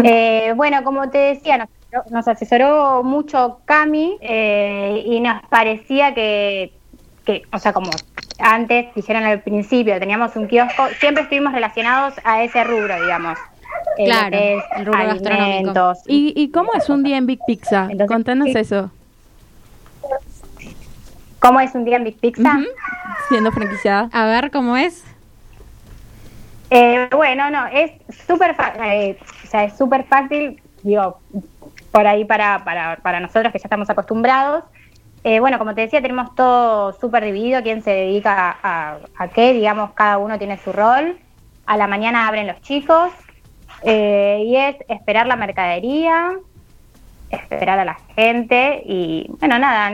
[0.03, 6.71] Eh, bueno, como te decía, nos, nos asesoró mucho Cami eh, y nos parecía que,
[7.25, 7.89] que, o sea, como
[8.39, 13.39] antes dijeron al principio, teníamos un kiosco, siempre estuvimos relacionados a ese rubro, digamos.
[13.97, 15.93] Eh, Claro, es el rubro gastronómico.
[16.07, 17.87] ¿Y, ¿Y cómo es un día en Big Pizza?
[17.89, 18.57] Entonces, Contanos sí.
[18.57, 18.91] eso.
[21.39, 22.59] ¿Cómo es un día en Big Pizza?
[23.29, 24.09] Siendo franquiciada.
[24.11, 25.03] A ver cómo es.
[26.69, 27.91] Eh, bueno, no, es
[28.27, 31.19] súper fa- eh, o sea, es súper fácil, digo,
[31.91, 34.63] por ahí para, para, para nosotros que ya estamos acostumbrados.
[35.23, 39.53] Eh, bueno, como te decía, tenemos todo súper dividido, quién se dedica a, a qué,
[39.53, 41.17] digamos, cada uno tiene su rol.
[41.65, 43.11] A la mañana abren los chicos
[43.83, 46.37] eh, y es esperar la mercadería,
[47.29, 49.91] esperar a la gente y, bueno, nada,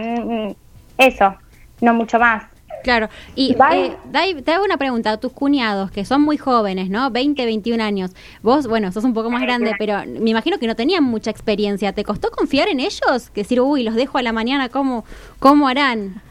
[0.97, 1.35] eso,
[1.81, 2.43] no mucho más.
[2.83, 3.07] Claro.
[3.33, 5.17] Y eh, te hago una pregunta.
[5.17, 7.09] Tus cuñados, que son muy jóvenes, ¿no?
[7.11, 8.11] 20, 21 años.
[8.41, 11.93] Vos, bueno, sos un poco más grande, pero me imagino que no tenían mucha experiencia.
[11.93, 13.29] ¿Te costó confiar en ellos?
[13.33, 15.05] Que decir, uy, los dejo a la mañana, ¿cómo,
[15.39, 16.21] cómo harán?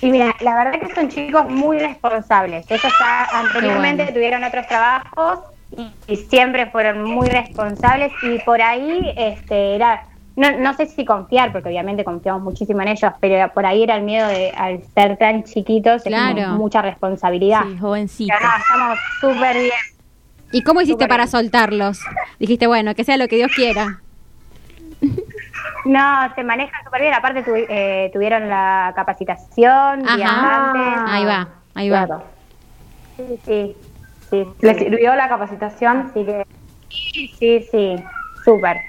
[0.00, 2.70] Y mira, la verdad que son chicos muy responsables.
[2.70, 4.14] Ellos ya anteriormente bueno.
[4.14, 5.40] tuvieron otros trabajos
[5.76, 10.04] y, y siempre fueron muy responsables y por ahí este era
[10.36, 13.94] no, no sé si confiar, porque obviamente confiamos muchísimo en ellos, pero por ahí era
[13.94, 16.54] el miedo de al ser tan chiquitos, es Claro.
[16.54, 17.62] mucha responsabilidad.
[17.62, 18.34] Sí, jovencito.
[18.36, 19.70] Pero no, estamos súper bien.
[20.50, 21.30] ¿Y cómo hiciste Súper para bien.
[21.30, 22.00] soltarlos?
[22.40, 24.00] Dijiste, bueno, que sea lo que Dios quiera.
[25.84, 27.14] No, se manejan súper bien.
[27.14, 30.16] Aparte tuvi- eh, tuvieron la capacitación, Ajá.
[30.16, 31.00] días antes.
[31.06, 32.06] Ahí va, ahí va.
[32.06, 32.24] Claro.
[33.16, 33.76] Sí, sí,
[34.42, 34.50] sí.
[34.60, 36.08] ¿Les sirvió la capacitación?
[36.10, 36.46] Así que
[36.88, 37.96] sí, sí, sí,
[38.44, 38.80] súper.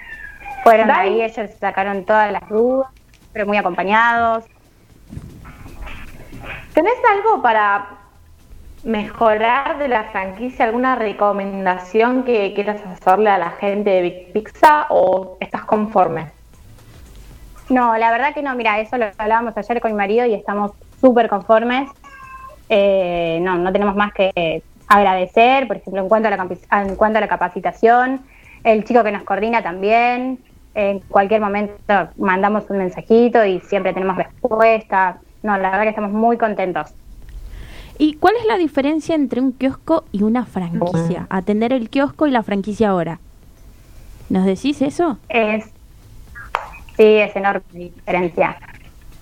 [0.64, 2.90] Fueron ahí, ellos sacaron todas las dudas,
[3.34, 4.46] pero muy acompañados.
[6.74, 7.88] ¿Tenés algo para
[8.84, 10.66] mejorar de la franquicia?
[10.66, 16.32] ¿Alguna recomendación que quieras hacerle a la gente de Big Pizza o estás conforme?
[17.70, 20.72] No, la verdad que no, mira, eso lo hablábamos ayer con mi marido y estamos
[21.02, 21.90] súper conformes.
[22.70, 26.48] Eh, no, no tenemos más que agradecer, por ejemplo, en cuanto, a la,
[26.84, 28.22] en cuanto a la capacitación,
[28.64, 30.40] el chico que nos coordina también,
[30.74, 35.20] en cualquier momento mandamos un mensajito y siempre tenemos respuesta.
[35.42, 36.94] No, la verdad que estamos muy contentos.
[37.98, 41.28] ¿Y cuál es la diferencia entre un kiosco y una franquicia?
[41.30, 43.20] Atender el kiosco y la franquicia ahora.
[44.30, 45.18] ¿Nos decís eso?
[45.30, 45.66] Es,
[46.98, 48.58] sí, es enorme la diferencia.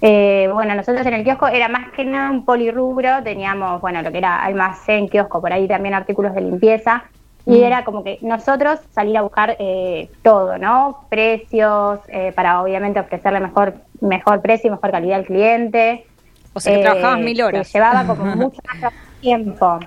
[0.06, 4.12] Eh, bueno, nosotros en el kiosco era más que nada un polirrubro, teníamos, bueno, lo
[4.12, 7.06] que era almacén, kiosco, por ahí también artículos de limpieza,
[7.46, 11.06] y era como que nosotros salir a buscar eh, todo, ¿no?
[11.10, 16.06] Precios, eh, para obviamente ofrecerle mejor, mejor precio y mejor calidad al cliente.
[16.54, 17.74] O sea que Eh, trabajabas mil se horas.
[17.74, 19.80] llevaba como mucho más tiempo.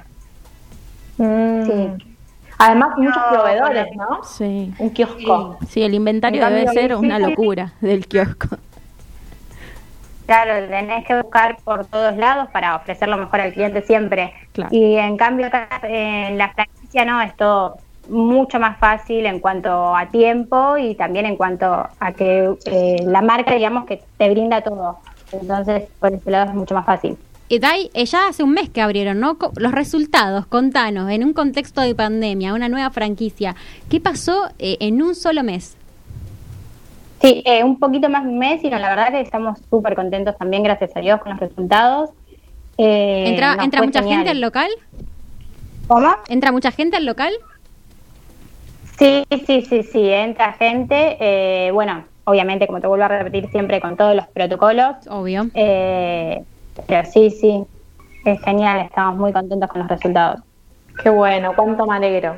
[1.19, 1.63] Mm.
[1.67, 1.89] Sí.
[2.59, 3.87] Además, muchos proveedores.
[3.97, 4.25] ¿no?
[4.25, 4.73] Sí.
[4.79, 5.59] Un kiosco.
[5.69, 7.31] Sí, el inventario En debe cambio, ser sí, una sí, sí.
[7.31, 8.49] locura del kiosco.
[10.27, 14.33] Claro, tenés que buscar por todos lados para ofrecer lo mejor al cliente siempre.
[14.53, 14.71] Claro.
[14.73, 17.77] Y en cambio acá en la franquicia no, es todo
[18.09, 23.23] mucho más fácil en cuanto a tiempo y también en cuanto a que eh, la
[23.23, 24.99] marca, digamos, que te brinda todo.
[25.33, 27.17] Entonces, por ese lado es mucho más fácil.
[27.49, 29.39] Y Dai, eh, ya hace un mes que abrieron, ¿no?
[29.57, 33.55] Los resultados, contanos, en un contexto de pandemia, una nueva franquicia,
[33.89, 35.77] ¿qué pasó eh, en un solo mes?
[37.21, 39.95] Sí, eh, un poquito más de un mes y no, la verdad que estamos súper
[39.95, 42.11] contentos también, gracias a Dios, con los resultados.
[42.79, 44.19] Eh, ¿Entra, ¿entra mucha genial.
[44.19, 44.69] gente al local?
[45.87, 46.11] ¿Cómo?
[46.29, 47.33] ¿Entra mucha gente al local?
[48.99, 51.17] Sí, sí, sí, sí, entra gente.
[51.21, 54.97] eh, bueno, obviamente, como te vuelvo a repetir siempre, con todos los protocolos.
[55.09, 55.47] Obvio.
[55.55, 56.43] eh,
[56.87, 57.65] pero sí, sí,
[58.25, 60.41] es genial, estamos muy contentos con los resultados.
[61.03, 62.37] Qué bueno, cuánto me alegro.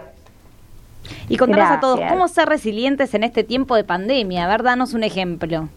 [1.28, 2.12] Y contanos a todos, Gracias.
[2.12, 4.44] ¿cómo ser resilientes en este tiempo de pandemia?
[4.44, 5.68] A ver, danos un ejemplo.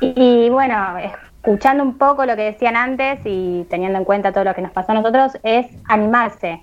[0.00, 4.44] Y, y bueno, escuchando un poco lo que decían antes y teniendo en cuenta todo
[4.44, 6.60] lo que nos pasó a nosotros, es animarse.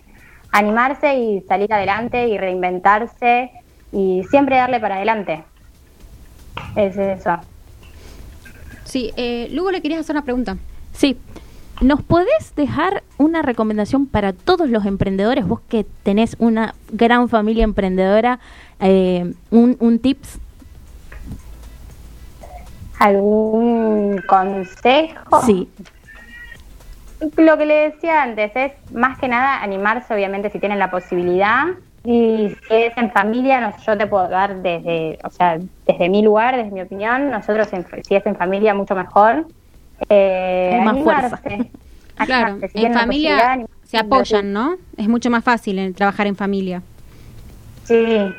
[0.51, 3.51] Animarse y salir adelante y reinventarse
[3.91, 5.43] y siempre darle para adelante.
[6.75, 7.37] Es eso.
[8.83, 10.57] Sí, eh, Lugo le querías hacer una pregunta.
[10.91, 11.17] Sí.
[11.81, 15.45] ¿Nos podés dejar una recomendación para todos los emprendedores?
[15.47, 18.39] Vos que tenés una gran familia emprendedora,
[18.79, 20.39] eh, un, un tips.
[22.99, 25.41] ¿Algún consejo?
[25.41, 25.69] Sí.
[27.37, 31.65] Lo que le decía antes es más que nada animarse, obviamente, si tienen la posibilidad.
[32.05, 35.57] Y si es en familia, no, yo te puedo dar desde, o sea,
[35.87, 39.47] desde mi lugar, desde mi opinión, nosotros en- si es en familia mucho mejor.
[40.09, 41.29] Eh, más animarse.
[41.37, 41.65] fuerza.
[42.25, 44.75] Claro, si en familia se apoyan, ¿no?
[44.97, 46.81] Es mucho más fácil en trabajar en familia.
[47.85, 48.33] Sí,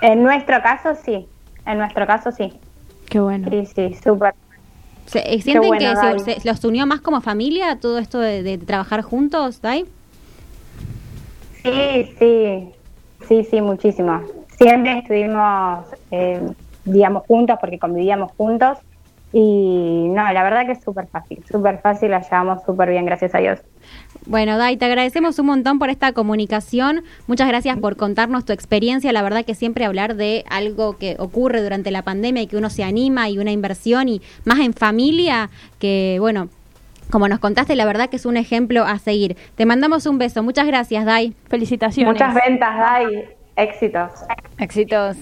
[0.00, 1.26] en nuestro caso sí,
[1.66, 2.52] en nuestro caso sí,
[3.08, 3.48] Qué bueno.
[3.50, 4.34] sí, sí, súper.
[5.06, 6.18] Se- eh, ¿Sienten bueno, que Dai.
[6.20, 9.84] se, se- los unió más como familia todo esto de, de trabajar juntos, Dai?
[11.62, 12.72] Sí, sí,
[13.28, 14.20] sí, sí, muchísimo.
[14.58, 16.40] Siempre estuvimos, eh,
[16.84, 18.78] digamos, juntos porque convivíamos juntos
[19.32, 23.34] y no, la verdad que es súper fácil, súper fácil, la llevamos súper bien, gracias
[23.34, 23.60] a Dios.
[24.26, 27.02] Bueno, Dai, te agradecemos un montón por esta comunicación.
[27.26, 29.12] Muchas gracias por contarnos tu experiencia.
[29.12, 32.70] La verdad que siempre hablar de algo que ocurre durante la pandemia y que uno
[32.70, 36.48] se anima y una inversión y más en familia, que bueno,
[37.10, 39.36] como nos contaste, la verdad que es un ejemplo a seguir.
[39.56, 40.42] Te mandamos un beso.
[40.42, 41.34] Muchas gracias, Dai.
[41.48, 42.12] Felicitaciones.
[42.12, 43.28] Muchas ventas, Dai.
[43.56, 44.12] Éxitos.
[44.58, 45.16] Éxitos.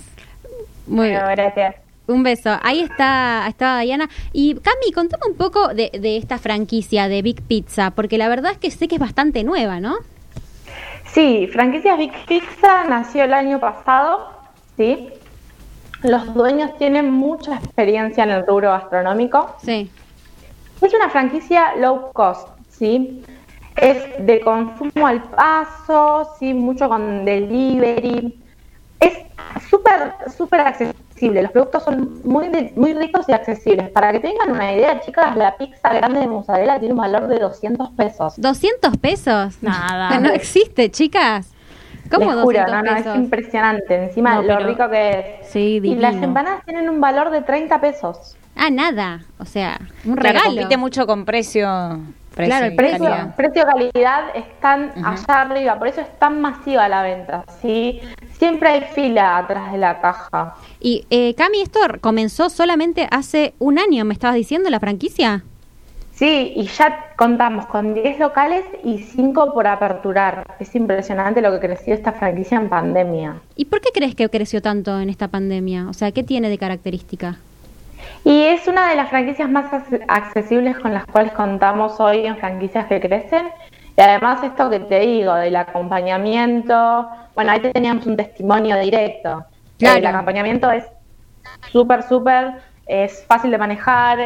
[0.87, 1.21] Muy bien.
[1.35, 1.90] Gracias.
[2.11, 2.51] Un beso.
[2.63, 4.09] Ahí está, estaba Diana.
[4.33, 8.51] Y Cami, contame un poco de, de esta franquicia de Big Pizza, porque la verdad
[8.53, 9.97] es que sé que es bastante nueva, ¿no?
[11.13, 14.29] Sí, franquicias Big Pizza nació el año pasado,
[14.77, 15.09] ¿sí?
[16.03, 19.55] Los dueños tienen mucha experiencia en el rubro gastronómico.
[19.63, 19.91] Sí.
[20.81, 23.23] Es una franquicia low cost, ¿sí?
[23.77, 26.55] Es de consumo al paso, ¿sí?
[26.55, 28.37] Mucho con delivery.
[28.99, 29.19] Es
[29.69, 31.10] súper, súper accesible.
[31.29, 33.91] Los productos son muy, de- muy ricos y accesibles.
[33.91, 37.39] Para que tengan una idea, chicas, la pizza grande de mozzarella tiene un valor de
[37.39, 38.39] 200 pesos.
[38.39, 39.57] ¿200 pesos?
[39.63, 40.19] Nada.
[40.21, 41.53] No existe, chicas.
[42.11, 43.15] ¿Cómo Les juro, 200 no, no, pesos?
[43.15, 44.05] es impresionante.
[44.05, 45.11] Encima No, lo pero- rico que
[45.43, 45.49] es.
[45.49, 46.01] Sí, y divino.
[46.01, 48.37] las empanadas tienen un valor de 30 pesos.
[48.57, 49.21] Ah, nada.
[49.39, 50.57] O sea, un Claro, regalo.
[50.57, 52.01] compite mucho con precio
[52.41, 53.37] Precio Claro, el precio, calidad.
[53.37, 58.01] precio calidad están allá arriba, por eso es tan masiva la venta, ¿sí?
[58.39, 60.55] Siempre hay fila atrás de la caja.
[60.81, 65.45] Y eh, Cami, esto comenzó solamente hace un año, me estabas diciendo, la franquicia.
[66.13, 70.55] Sí, y ya contamos con 10 locales y 5 por aperturar.
[70.61, 73.37] Es impresionante lo que creció esta franquicia en pandemia.
[73.57, 75.89] ¿Y por qué crees que creció tanto en esta pandemia?
[75.89, 77.39] O sea, ¿qué tiene de característica?
[78.25, 82.37] Y es una de las franquicias más ac- accesibles con las cuales contamos hoy en
[82.37, 83.49] franquicias que crecen.
[83.97, 89.45] Y además esto que te digo, del acompañamiento, bueno, ahí teníamos un testimonio directo.
[89.79, 89.99] Claro.
[89.99, 90.85] El acompañamiento es
[91.73, 92.55] súper, súper,
[92.87, 94.19] es fácil de manejar.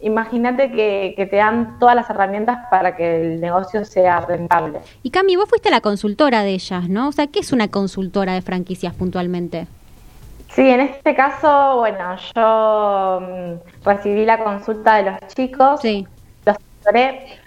[0.00, 4.80] Imagínate que, que te dan todas las herramientas para que el negocio sea rentable.
[5.02, 7.08] Y Cami, vos fuiste la consultora de ellas, ¿no?
[7.08, 9.66] O sea, ¿qué es una consultora de franquicias puntualmente?
[10.54, 16.06] Sí, en este caso, bueno, yo mm, recibí la consulta de los chicos, Sí.
[16.46, 16.56] los.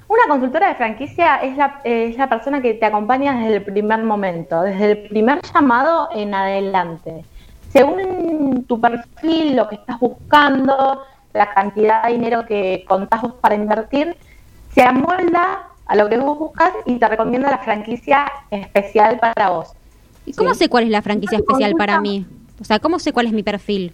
[0.09, 4.03] Una consultora de franquicia es la, es la persona que te acompaña desde el primer
[4.03, 7.23] momento, desde el primer llamado en adelante.
[7.69, 13.55] Según tu perfil, lo que estás buscando, la cantidad de dinero que contás vos para
[13.55, 14.15] invertir,
[14.73, 19.73] se amolda a lo que vos buscas y te recomienda la franquicia especial para vos.
[20.25, 20.59] ¿Y cómo Sí.
[20.59, 22.25] sé cuál es la franquicia especial para mí?
[22.59, 23.93] O sea, ¿cómo sé cuál es mi perfil?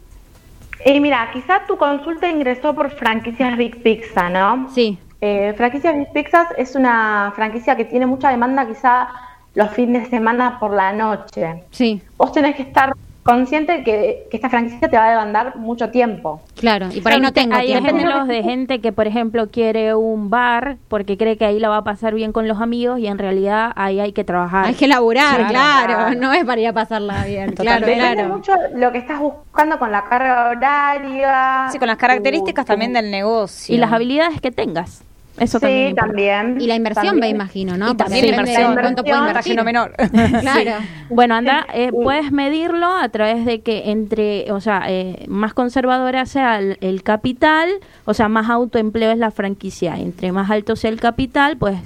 [0.85, 4.69] Eh, mira, quizá tu consulta ingresó por franquicias Big Pizza, ¿no?
[4.73, 4.97] Sí.
[5.21, 9.07] Eh, franquicias Big Pizzas es una franquicia que tiene mucha demanda quizá
[9.55, 11.63] los fines de semana por la noche.
[11.71, 15.89] Sí, Vos tenés que estar consciente que, que esta franquicia te va a demandar mucho
[15.89, 16.41] tiempo.
[16.55, 16.89] claro.
[16.93, 17.87] Y por ahí no tengo Hay tiempo.
[17.89, 21.77] ejemplos de gente que, por ejemplo, quiere un bar porque cree que ahí la va
[21.77, 24.65] a pasar bien con los amigos y en realidad ahí hay que trabajar.
[24.65, 25.93] Hay que laburar, Claro, claro.
[25.95, 26.19] claro.
[26.19, 27.53] No es para ir a pasarla bien.
[27.53, 27.95] Claro, Totalmente.
[27.95, 28.35] Depende claro.
[28.35, 31.67] mucho lo que estás buscando con la carga horaria.
[31.71, 33.73] Sí, con las características tu- también del negocio.
[33.73, 35.03] y las habilidades que tengas.
[35.39, 36.57] Eso Sí, también.
[36.61, 37.35] Y la inversión, me También.
[37.35, 37.91] imagino, ¿no?
[37.91, 38.73] Y también la de inversión.
[38.79, 39.63] cuánto puedo La invertir.
[39.63, 39.93] Menor.
[40.41, 40.71] Claro.
[41.09, 46.25] Bueno, anda, eh, puedes medirlo a través de que entre, o sea, eh, más conservadora
[46.27, 47.69] sea el, el capital,
[48.05, 49.95] o sea, más autoempleo es la franquicia.
[49.97, 51.77] Entre más alto sea el capital, pues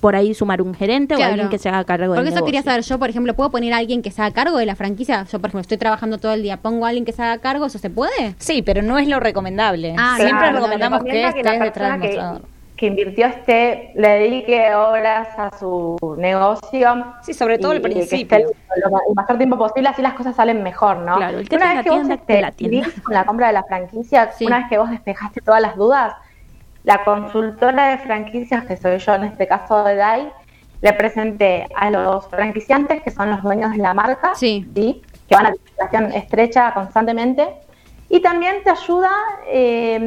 [0.00, 1.30] por ahí sumar un gerente Claro.
[1.30, 3.50] o alguien que se haga cargo del Porque eso quería saber yo, por ejemplo, ¿puedo
[3.50, 5.24] poner a alguien que se haga cargo de la franquicia?
[5.30, 7.66] Yo, por ejemplo, estoy trabajando todo el día, ¿pongo a alguien que se haga cargo?
[7.66, 8.34] ¿Eso se puede?
[8.38, 9.94] Sí, pero no es lo recomendable.
[9.98, 12.42] Ah, Siempre claro, recomendamos que estés detrás del mostrador.
[12.76, 17.14] Que, invirtió esté, le dedique horas a su negocio.
[17.22, 18.38] Sí, sobre todo al principio.
[18.90, 21.16] ma- el mayor tiempo posible, así las cosas salen mejor, ¿no?
[21.16, 22.52] Claro, el una vez que vos este, que la
[23.02, 24.46] con la compra de la franquicia, Sí.
[24.46, 26.14] una vez que vos despejaste todas las dudas,
[26.84, 30.30] la consultora de franquicias, que soy yo en este caso de DAI,
[30.82, 34.68] le presenté a los franquiciantes, que son los dueños de la marca, Sí.
[34.74, 37.48] que van a relación estrecha constantemente,
[38.08, 39.10] y también te ayuda
[39.48, 39.98] eh,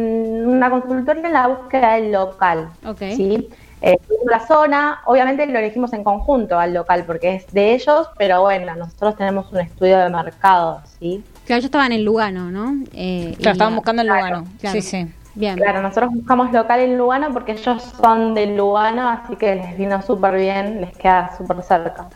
[0.46, 2.70] una consultora en la búsqueda del local.
[2.86, 3.00] Ok.
[3.16, 3.50] ¿sí?
[3.82, 3.98] Eh,
[4.30, 8.76] la zona, obviamente lo elegimos en conjunto al local porque es de ellos, pero bueno,
[8.76, 11.24] nosotros tenemos un estudio de mercado, ¿sí?
[11.46, 12.76] Claro, yo estaba en Lugano, ¿no?
[12.94, 14.48] Eh, Claro, estaban buscando el Claro, Lugano.
[14.60, 14.74] claro.
[14.74, 15.08] Sí, sí.
[15.36, 15.56] Bien.
[15.56, 20.02] Claro, nosotros buscamos local en Lugano porque ellos son de Lugano, así que les vino
[20.02, 22.08] súper bien, les queda súper cerca.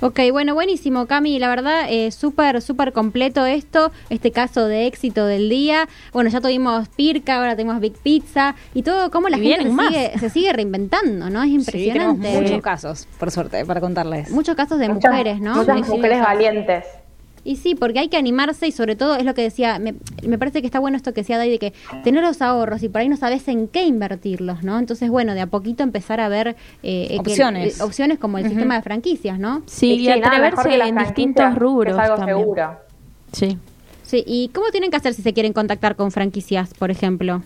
[0.00, 1.40] Ok, bueno, buenísimo, Cami.
[1.40, 5.88] La verdad, eh, súper, súper completo esto, este caso de éxito del día.
[6.12, 9.58] Bueno, ya tuvimos Pirca, ahora tenemos Big Pizza y todo, cómo la Y gente se
[9.64, 9.88] vienen más.
[9.88, 11.42] sigue, se sigue reinventando, ¿no?
[11.42, 12.40] Es Sí, tenemos impresionante.
[12.40, 14.30] muchos casos, por suerte, para contarles.
[14.30, 15.56] Muchos casos de Muchas- mujeres, ¿no?
[15.56, 16.84] Muchas mujeres valientes.
[17.48, 20.36] Y sí, porque hay que animarse y sobre todo es lo que decía, me, me
[20.36, 21.72] parece que está bueno esto que decía Dai de que
[22.04, 24.78] tener los ahorros y por ahí no sabes en qué invertirlos, ¿no?
[24.78, 27.80] Entonces, bueno, de a poquito empezar a ver eh, eh, que- Opciones.
[27.80, 29.62] eh, opciones como el sistema de franquicias, ¿no?
[29.64, 32.38] Sí, y, sí, atreverse en distintos rubros Es algo también.
[32.38, 32.70] seguro.
[33.32, 33.56] Sí.
[34.02, 37.42] Sí, ¿y cómo tienen que hacer si se quieren contactar con franquicias, por ejemplo?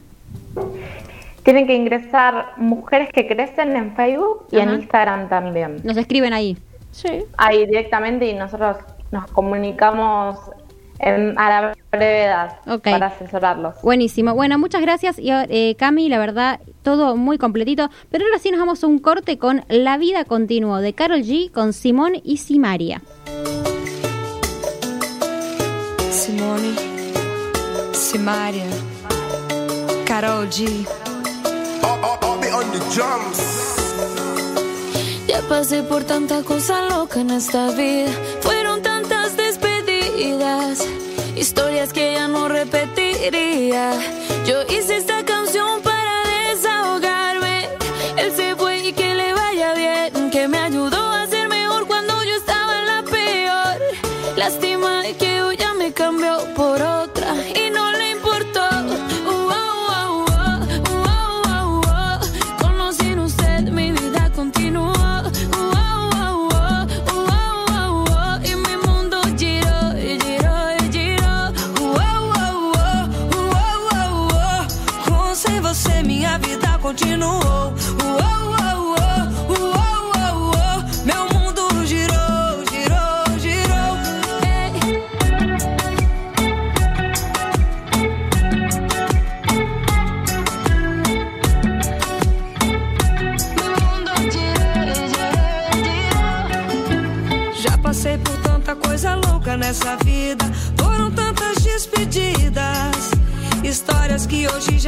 [1.45, 4.69] Tienen que ingresar mujeres que crecen en Facebook y Ajá.
[4.75, 5.77] en Instagram también.
[5.85, 6.57] Nos escriben ahí.
[6.91, 7.25] Sí.
[7.37, 8.79] Ahí directamente y nosotros
[9.12, 10.38] nos comunicamos
[10.98, 13.75] en- a la brevedad para asesorarlos.
[13.83, 14.35] Buenísimo.
[14.35, 16.09] Bueno, muchas gracias, y, eh, Cami.
[16.09, 17.88] La verdad, todo muy completito.
[18.11, 21.51] Pero ahora sí nos vamos a un corte con La vida continuó de Carol G
[21.53, 23.03] con Simón y Simaria.
[26.11, 26.75] Simone,
[27.92, 28.66] Simaria,
[30.07, 30.87] Carol G.
[35.27, 38.11] Ya pasé por tanta cosa loca en esta vida.
[38.40, 38.83] Fueron
[41.37, 43.93] historias que ya no repetiría.
[44.47, 45.62] Yo hice esta canción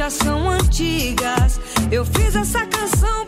[0.05, 1.59] já são antigas.
[1.91, 3.24] Eu fiz essa canção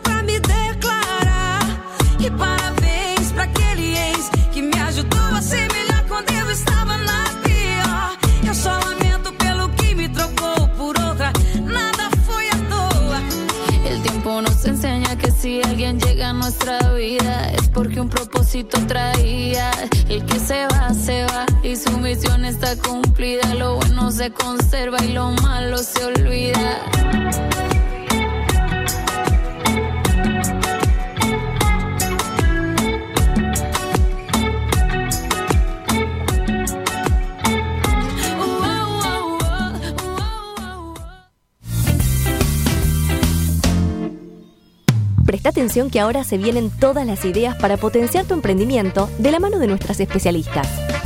[24.18, 26.82] se conserva y lo malo se olvida.
[45.24, 49.38] Presta atención que ahora se vienen todas las ideas para potenciar tu emprendimiento de la
[49.38, 50.97] mano de nuestras especialistas.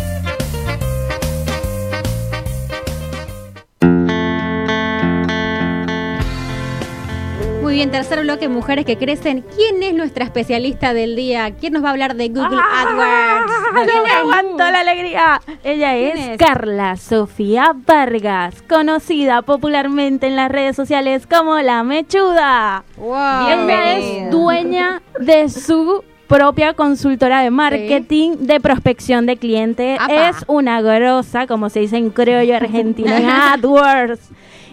[7.82, 9.44] Bien, tercer bloque, mujeres que crecen.
[9.56, 11.50] ¿Quién es nuestra especialista del día?
[11.58, 12.84] ¿Quién nos va a hablar de Google ¡Ah!
[12.86, 13.92] AdWords?
[13.92, 15.40] ¡No me aguanto la alegría!
[15.64, 16.38] Ella ¿Quién es, es?
[16.38, 22.84] Carla Sofía Vargas, conocida popularmente en las redes sociales como La Mechuda.
[22.98, 23.48] Wow.
[23.48, 29.98] Ella es dueña de su propia consultora de marketing de prospección de clientes.
[30.00, 30.30] Apa.
[30.30, 34.30] Es una grosa, como se dice en criollo argentino, en AdWords.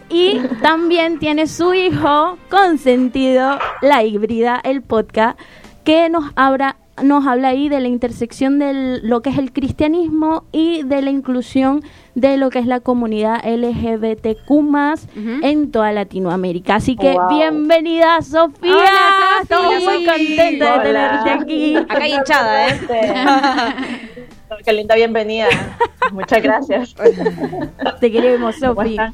[0.09, 5.37] Y también tiene su hijo consentido, la híbrida, el podcast,
[5.83, 10.43] que nos habla, nos habla ahí de la intersección de lo que es el cristianismo
[10.51, 11.83] y de la inclusión
[12.15, 14.51] de lo que es la comunidad LGBTQ
[15.43, 16.75] en toda Latinoamérica.
[16.75, 17.29] Así que Wow.
[17.29, 18.73] bienvenida, Sofía.
[18.75, 19.39] Hola.
[19.41, 21.75] Estamos muy contentas de tenerte aquí.
[21.75, 22.79] Acá hay hinchada, ¿eh?
[24.65, 25.47] Qué linda bienvenida.
[26.11, 26.95] Muchas gracias.
[27.99, 28.89] Te queremos, ¿Cómo Sofi.
[28.91, 29.13] están?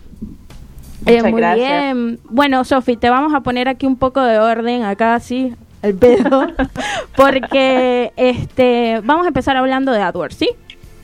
[1.05, 1.69] Eh, Muchas muy gracias.
[1.83, 2.19] bien.
[2.29, 5.53] Bueno, Sofi, te vamos a poner aquí un poco de orden, acá sí,
[5.85, 6.47] el pedo,
[7.15, 10.49] porque este, vamos a empezar hablando de AdWords, ¿sí?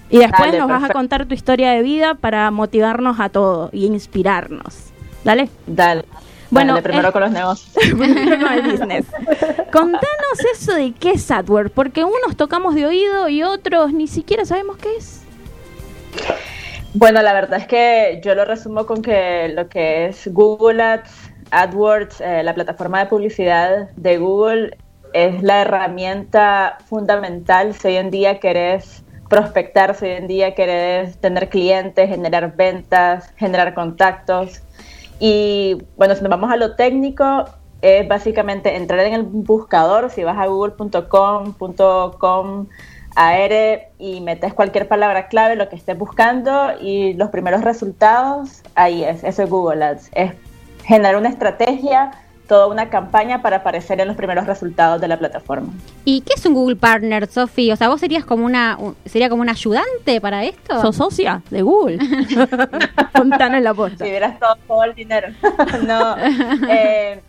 [0.10, 3.74] Y después Dale, nos vas a contar tu historia de vida para motivarnos a todos
[3.74, 4.92] y inspirarnos.
[5.24, 5.50] ¿Dale?
[5.68, 6.04] Dale.
[6.50, 7.72] Bueno, Dale, primero eh, con los negocios.
[7.98, 9.06] Primero con el business.
[9.72, 14.44] Contanos eso de qué es AdWords, porque unos tocamos de oído y otros ni siquiera
[14.44, 15.22] sabemos qué es.
[16.94, 21.31] Bueno, la verdad es que yo lo resumo con que lo que es Google Ads,
[21.52, 24.78] AdWords, eh, la plataforma de publicidad de Google,
[25.14, 31.18] es la herramienta fundamental si hoy en día querés prospectar, si hoy en día querés
[31.18, 34.62] tener clientes, generar ventas, generar contactos.
[35.20, 37.46] Y bueno, si nos vamos a lo técnico,
[37.82, 41.58] es básicamente entrar en el buscador, si vas a google.com.com
[43.16, 43.52] AR
[44.00, 49.24] y metes cualquier palabra clave, lo que estés buscando y los primeros resultados, ahí es,
[49.24, 50.10] eso es Google Ads.
[50.14, 50.32] Es
[50.92, 52.12] generar una estrategia,
[52.50, 55.70] toda una campaña para aparecer en los primeros resultados de la plataforma.
[56.04, 57.72] ¿Y qué es un Google Partner, Sofi?
[57.72, 60.82] O sea, ¿vos serías como una un- sería como un ayudante para esto?
[60.82, 61.98] ¿Sos socia de Google?
[63.16, 64.04] Contanos la posta.
[64.04, 65.30] Si vieras todo, todo el dinero.
[65.88, 66.16] no.
[66.70, 67.22] eh,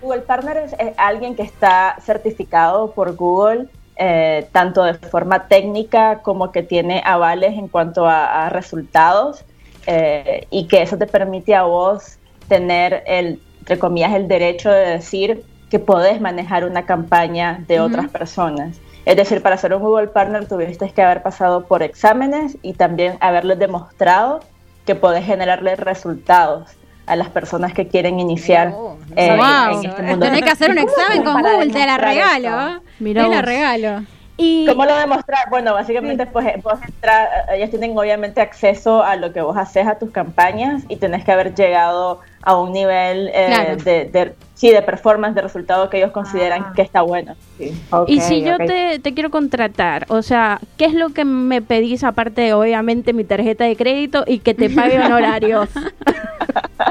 [0.00, 6.20] Google Partner es, es alguien que está certificado por Google, eh, tanto de forma técnica
[6.22, 9.44] como que tiene avales en cuanto a, a resultados,
[9.86, 12.16] eh, y que eso te permite a vos
[12.50, 17.86] tener el, entre comillas, el derecho de decir que podés manejar una campaña de Ujú.
[17.88, 18.76] otras personas.
[19.06, 23.16] Es decir, para ser un Google Partner tuviste que haber pasado por exámenes y también
[23.20, 24.40] haberles demostrado
[24.84, 26.70] que podés generarle resultados
[27.06, 28.74] a las personas que quieren iniciar
[29.16, 29.80] eh, Wow.
[29.80, 30.26] en este mundo.
[30.26, 32.82] Tenés que hacer un examen con Google, te la regalo.
[32.98, 34.04] Te la regalo.
[34.42, 35.50] Y ¿Cómo lo demostrar?
[35.50, 39.98] Bueno, básicamente pues, vos entrar, ellos tienen obviamente acceso a lo que vos haces a
[39.98, 43.76] tus campañas y tenés que haber llegado a un nivel eh, Claro.
[43.76, 47.34] de, de- sí, de performance, de resultado que ellos consideran que está bueno.
[47.58, 47.78] Sí.
[48.06, 52.02] Y si yo te, te quiero contratar, o sea, ¿qué es lo que me pedís
[52.02, 55.68] aparte de obviamente mi tarjeta de crédito y que te pague honorarios?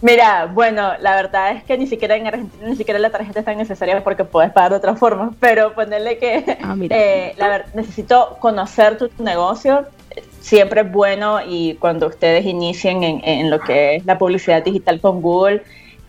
[0.00, 3.44] Mira, bueno, la verdad es que ni siquiera en Argentina ni siquiera la tarjeta es
[3.44, 7.64] tan necesaria porque puedes pagar de otra forma, pero ponerle que Ah, eh, la ver-
[7.74, 9.86] necesito conocer tu negocio.
[10.40, 15.00] Siempre es bueno y cuando ustedes inicien en, en lo que es la publicidad digital
[15.00, 15.62] con Google,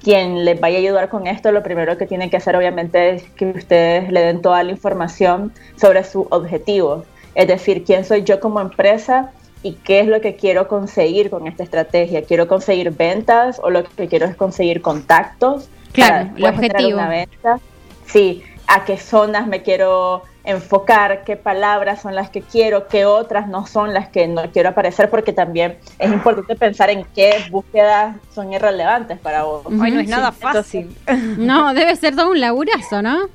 [0.03, 3.23] quien les vaya a ayudar con esto, lo primero que tiene que hacer obviamente es
[3.31, 8.39] que ustedes le den toda la información sobre su objetivo, es decir, quién soy yo
[8.39, 9.31] como empresa
[9.61, 12.23] y qué es lo que quiero conseguir con esta estrategia.
[12.23, 15.69] ¿Quiero conseguir ventas o lo que quiero es conseguir contactos?
[15.91, 16.99] Claro, el objetivo.
[16.99, 17.59] Una venta?
[18.05, 23.47] Sí, a qué zonas me quiero enfocar, qué palabras son las que quiero, qué otras
[23.47, 28.15] no son las que no quiero aparecer, porque también es importante pensar en qué búsquedas
[28.33, 29.69] son irrelevantes para vos.
[29.69, 30.95] no es nada fácil.
[31.37, 33.27] no, debe ser todo un laburazo, ¿no?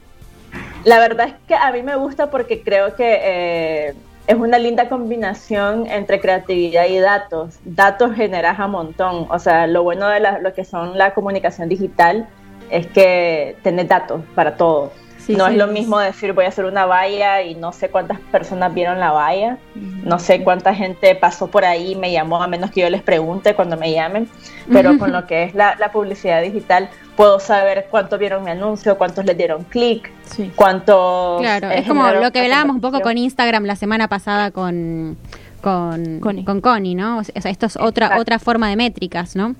[0.84, 3.94] La verdad es que a mí me gusta porque creo que eh,
[4.26, 7.58] es una linda combinación entre creatividad y datos.
[7.64, 9.26] Datos generas a montón.
[9.30, 12.28] O sea, lo bueno de lo que son la comunicación digital
[12.70, 14.92] es que tenés datos para todo
[15.28, 18.74] no es lo mismo decir voy a hacer una valla y no sé cuántas personas
[18.74, 22.70] vieron la valla, no sé cuánta gente pasó por ahí y me llamó, a menos
[22.70, 24.28] que yo les pregunte cuando me llamen,
[24.70, 29.24] pero con lo que es la, publicidad digital puedo saber cuántos vieron mi anuncio, cuántos
[29.24, 30.10] le dieron clic,
[30.56, 31.40] cuántos...
[31.40, 35.16] Claro, es como lo que hablábamos un poco con Instagram la semana pasada con...
[35.60, 36.44] Con Connie.
[36.44, 37.18] con Connie, ¿no?
[37.18, 39.54] O sea, esto es otra, otra forma de métricas, ¿no?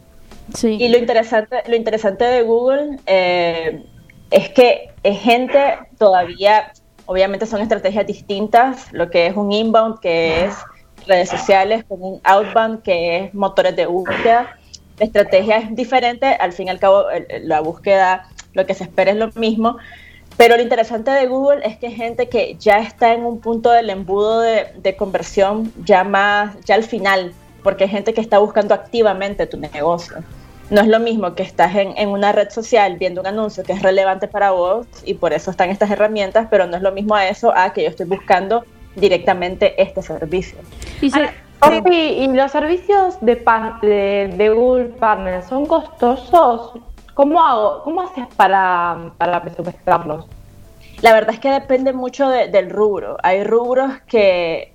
[0.53, 0.77] Sí.
[0.79, 3.87] Y lo interesante, lo interesante de Google eh,
[4.35, 6.73] es que es gente todavía,
[7.07, 10.57] obviamente son estrategias distintas, lo que es un inbound, que es
[11.07, 14.59] redes sociales, con un outbound, que es motores de búsqueda.
[14.99, 17.05] La estrategia es diferente, al fin y al cabo
[17.43, 19.77] la búsqueda, lo que se espera es lo mismo,
[20.37, 23.89] pero lo interesante de Google es que gente que ya está en un punto del
[23.89, 27.33] embudo de, de conversión ya más, ya al final,
[27.63, 30.25] porque hay gente que está buscando activamente tu negocio
[30.71, 33.83] no es lo mismo que estás en, una red social viendo un anuncio que es
[33.83, 37.29] relevante para vos y por eso están estas herramientas, pero no es lo mismo a
[37.29, 38.65] eso a que yo estoy buscando
[38.97, 40.59] directamente este servicio.
[41.01, 41.11] Y,
[41.93, 43.37] ¿y los servicios de,
[44.37, 46.73] de, Google Partners son costosos?
[47.15, 47.83] ¿Cómo hago?
[47.85, 50.27] ¿Cómo haces para, para presupuestarlos?
[51.03, 53.19] La verdad es que depende mucho del rubro.
[53.23, 54.73] Hay rubros que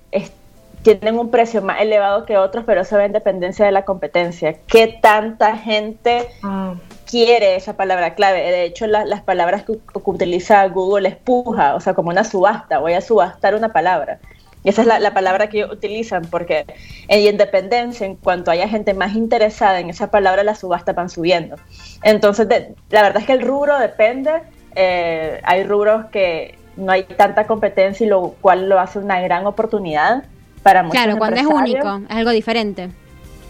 [0.82, 4.56] tienen un precio más elevado que otros, pero eso va en dependencia de la competencia.
[4.66, 6.74] ¿Qué tanta gente ah.
[7.08, 8.40] quiere esa palabra clave?
[8.40, 12.78] De hecho, las palabras que, utiliza Google es puja, o sea, como una subasta.
[12.78, 14.20] Voy a subastar una palabra.
[14.62, 16.66] Y esa es la, palabra que utilizan, porque
[17.08, 21.56] en independencia, en cuanto haya gente más interesada en esa palabra, las subastas van subiendo.
[22.02, 22.46] Entonces,
[22.90, 24.42] la verdad es que el rubro depende.
[24.74, 29.46] Eh, hay rubros que no hay tanta competencia y lo cual lo hace una gran
[29.46, 30.24] oportunidad
[30.62, 32.90] para muchos Claro, cuando es único, es algo diferente.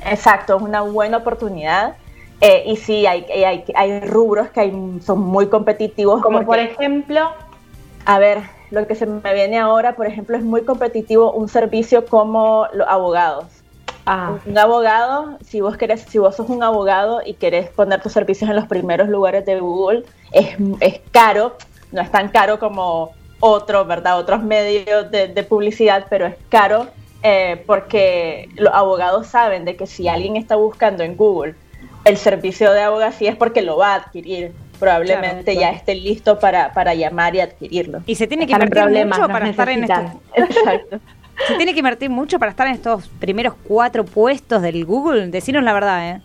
[0.04, 1.96] Exacto, es una buena oportunidad.
[2.40, 6.22] Eh, y sí, hay, hay, hay, rubros que hay, son muy competitivos.
[6.22, 7.32] Como por ejemplo.
[8.06, 12.06] A ver, lo que se me viene ahora, por ejemplo, es muy competitivo un servicio
[12.06, 13.44] como los abogados.
[14.06, 14.38] Ah.
[14.46, 18.48] Un abogado, si vos querés, si vos sos un abogado y querés poner tus servicios
[18.48, 21.56] en los primeros lugares de Google, es, es caro,
[21.92, 24.18] no es tan caro como otros, ¿verdad?
[24.18, 26.86] Otros medios de, de publicidad, pero es caro
[27.22, 31.54] eh, porque los abogados saben de que si alguien está buscando en Google
[32.04, 34.52] el servicio de abogacía es porque lo va a adquirir.
[34.78, 38.02] Probablemente ya esté listo para, para llamar y adquirirlo.
[38.06, 40.12] Y se tiene que invertir mucho para estar en estos...
[40.34, 41.00] Exacto.
[41.46, 45.28] Se tiene que invertir mucho para estar en estos primeros cuatro puestos del Google.
[45.28, 46.20] Decinos la verdad, ¿eh?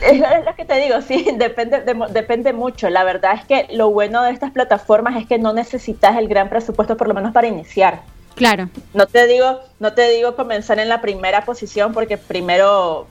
[0.00, 2.88] Es lo que te digo, sí, depende, depende mucho.
[2.88, 6.48] La verdad es que lo bueno de estas plataformas es que no necesitas el gran
[6.48, 8.00] presupuesto, por lo menos para iniciar.
[8.38, 8.68] Claro.
[8.94, 13.06] No te digo, no te digo comenzar en la primera posición porque primero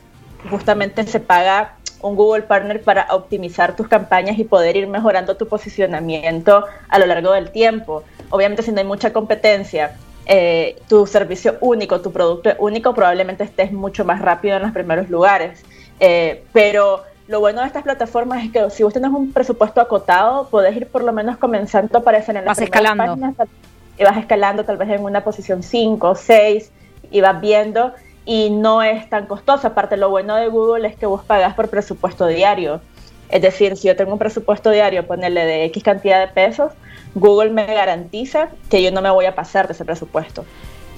[0.49, 5.47] justamente se paga un Google Partner para optimizar tus campañas y poder ir mejorando tu
[5.47, 8.03] posicionamiento a lo largo del tiempo.
[8.29, 13.71] Obviamente si no hay mucha competencia, eh, tu servicio único, tu producto único, probablemente estés
[13.71, 15.63] mucho más rápido en los primeros lugares.
[15.99, 20.47] Eh, pero lo bueno de estas plataformas es que si vos tenés un presupuesto acotado,
[20.49, 23.17] podés ir por lo menos comenzando a aparecer en las escalando
[23.97, 26.71] y vas escalando tal vez en una posición 5 o 6
[27.11, 27.93] y vas viendo
[28.25, 29.67] y no es tan costoso.
[29.67, 32.81] Aparte, lo bueno de Google es que vos pagas por presupuesto diario.
[33.29, 36.73] Es decir, si yo tengo un presupuesto diario, ponerle de X cantidad de pesos,
[37.15, 40.45] Google me garantiza que yo no me voy a pasar de ese presupuesto.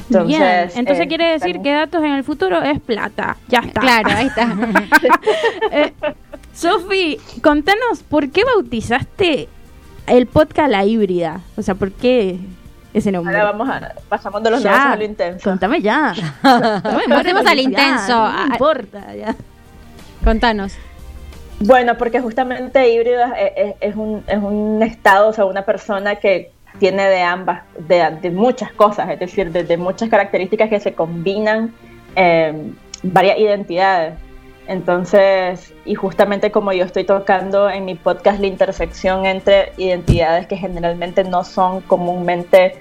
[0.10, 3.38] Entonces, Entonces eh, quiere decir que datos en el futuro es plata.
[3.48, 3.80] Ya está.
[3.80, 4.56] Claro, ahí está.
[5.72, 5.94] eh,
[6.54, 9.48] Sofi, contanos, ¿por qué bautizaste
[10.08, 11.42] el podcast La Híbrida?
[11.58, 12.40] O sea, ¿por qué
[12.94, 13.36] ese nombre.
[13.36, 15.50] Ahora vamos a, pasamos de los ya, a lo intenso.
[15.50, 16.14] Contame ya.
[17.10, 18.32] Pasemos al intenso.
[18.32, 19.36] No importa, ya.
[20.24, 20.74] Contanos.
[21.60, 23.22] Bueno, porque justamente híbrido
[23.82, 28.72] es, un, es un estado, o sea, una persona que tiene de ambas, de, muchas
[28.72, 31.74] cosas, es decir, de, muchas características que se combinan,
[32.16, 32.72] eh,
[33.04, 34.14] varias identidades.
[34.70, 40.56] Entonces, y justamente como yo estoy tocando en mi podcast la intersección entre identidades que
[40.58, 42.76] generalmente no son comúnmente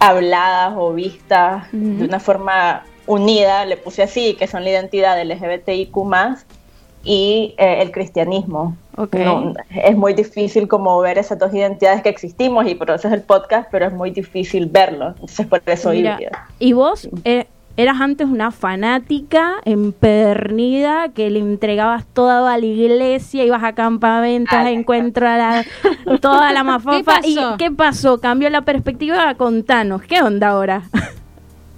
[0.00, 5.96] habladas o vistas de una forma unida, le puse así, que son la identidad LGBTIQ
[7.04, 8.76] y eh, el cristianismo.
[9.70, 13.22] es muy difícil como ver esas dos identidades que existimos y por eso es el
[13.22, 15.10] podcast, pero es muy difícil verlo.
[15.10, 16.18] Entonces por eso Mira,
[16.58, 17.46] ¿Y vos eh,
[17.76, 24.54] eras antes una fanática empedernida que le entregabas toda a la iglesia, ibas a campamentos,
[24.54, 25.64] a encuentro a la,
[26.20, 27.20] toda la mafafa?
[27.24, 28.20] ¿Y qué pasó?
[28.20, 29.34] ¿Cambió la perspectiva?
[29.34, 30.82] Contanos, ¿qué onda ahora?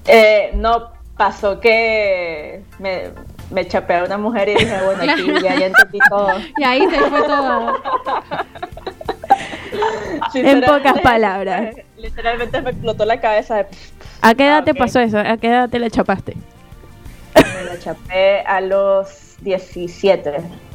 [0.07, 3.11] Eh, no, pasó que me,
[3.51, 6.31] me chapé a una mujer y dije, bueno, aquí ya, entendí todo.
[6.59, 7.77] Y ahí se fue todo.
[10.35, 11.77] en pocas palabras.
[11.97, 13.57] Literalmente me explotó la cabeza.
[13.57, 13.67] De,
[14.21, 15.19] ¿A qué edad te pasó eso?
[15.19, 16.37] ¿A qué edad te la chapaste?
[17.35, 20.33] Me la chapé a los 17.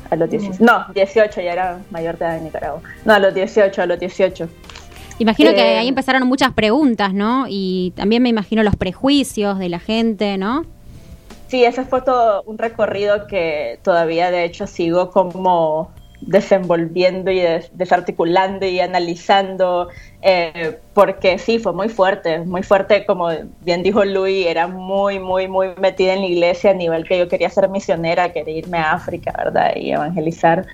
[0.09, 0.63] A los 17.
[0.63, 2.81] No, 18, ya era mayor de edad en Nicaragua.
[3.05, 4.49] No, a los 18, a los 18.
[5.19, 7.45] Imagino que ahí eh, empezaron muchas preguntas, ¿no?
[7.47, 10.65] Y también me imagino los prejuicios de la gente, ¿no?
[11.47, 17.41] Sí, ese fue todo un recorrido que todavía de hecho sigo como desenvolviendo y
[17.73, 19.89] desarticulando y analizando,
[20.21, 23.29] eh, porque sí, fue muy fuerte, muy fuerte, como
[23.61, 27.27] bien dijo Luis, era muy, muy, muy metida en la iglesia a nivel que yo
[27.27, 29.75] quería ser misionera, quería irme a África, ¿verdad?
[29.75, 30.65] Y evangelizar.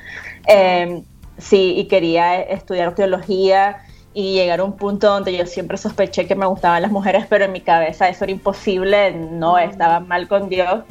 [0.47, 1.01] Eh,
[1.37, 3.77] sí, y quería estudiar teología
[4.13, 7.45] y llegar a un punto donde yo siempre sospeché que me gustaban las mujeres, pero
[7.45, 10.83] en mi cabeza eso era imposible, no estaba mal con Dios.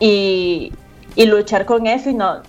[0.00, 0.72] Y,
[1.14, 2.42] y luchar con eso y no,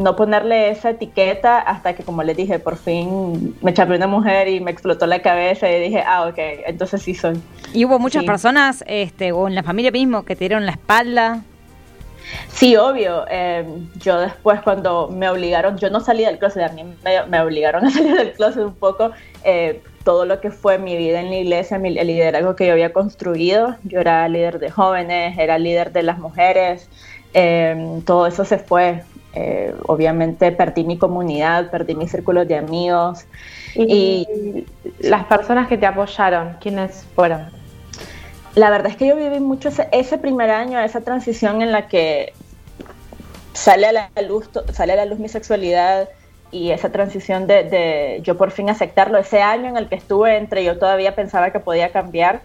[0.00, 4.48] no ponerle esa etiqueta hasta que, como les dije, por fin me chapé una mujer
[4.48, 7.40] y me explotó la cabeza y dije, ah, ok, entonces sí soy.
[7.72, 11.42] ¿Y hubo muchas personas, este, o en la familia mismo, que te dieron la espalda?
[12.48, 13.24] Sí, obvio.
[13.30, 13.64] Eh,
[13.98, 16.84] yo después cuando me obligaron, yo no salí del closet, a mí
[17.28, 19.10] me, obligaron a salir del closet un poco.
[19.44, 22.92] Eh, todo lo que fue mi vida en la iglesia, el liderazgo que yo había
[22.92, 23.76] construido.
[23.84, 26.88] Yo era líder de jóvenes, era líder de las mujeres.
[27.34, 29.02] Eh, todo eso se fue.
[29.86, 33.24] Obviamente perdí mi comunidad, perdí mi círculo de amigos.
[33.74, 34.66] y
[35.00, 37.62] las personas que te apoyaron, ¿quiénes fueron?
[38.54, 42.32] la verdad es que yo viví mucho ese, primer año, esa transición en la que
[43.54, 46.08] sale a la luz, sale a la luz mi sexualidad
[46.50, 50.64] y esa transición de, yo por fin aceptarlo, ese año en el que estuve entre
[50.64, 52.42] yo todavía pensaba que podía cambiar,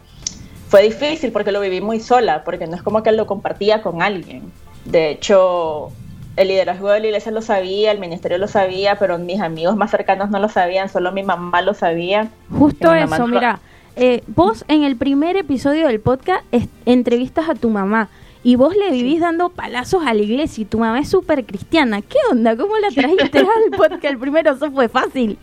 [0.69, 4.01] fue difícil porque lo viví muy sola, porque no es como que lo compartía con
[4.01, 4.51] alguien.
[4.85, 5.91] De hecho,
[6.37, 9.91] el liderazgo de la iglesia lo sabía, el ministerio lo sabía, pero mis amigos más
[9.91, 12.29] cercanos no lo sabían, solo mi mamá lo sabía.
[12.57, 13.59] Justo eso, mira.
[13.95, 16.45] Eh, vos en el primer episodio del podcast
[16.85, 18.09] entrevistas a tu mamá
[18.43, 22.03] y vos le vivís dando palazos a la iglesia y tu mamá es súper cristiana.
[22.03, 22.55] ¿Qué onda?
[22.55, 24.05] ¿Cómo la trajiste al podcast?
[24.05, 25.39] El primero, eso fue fácil.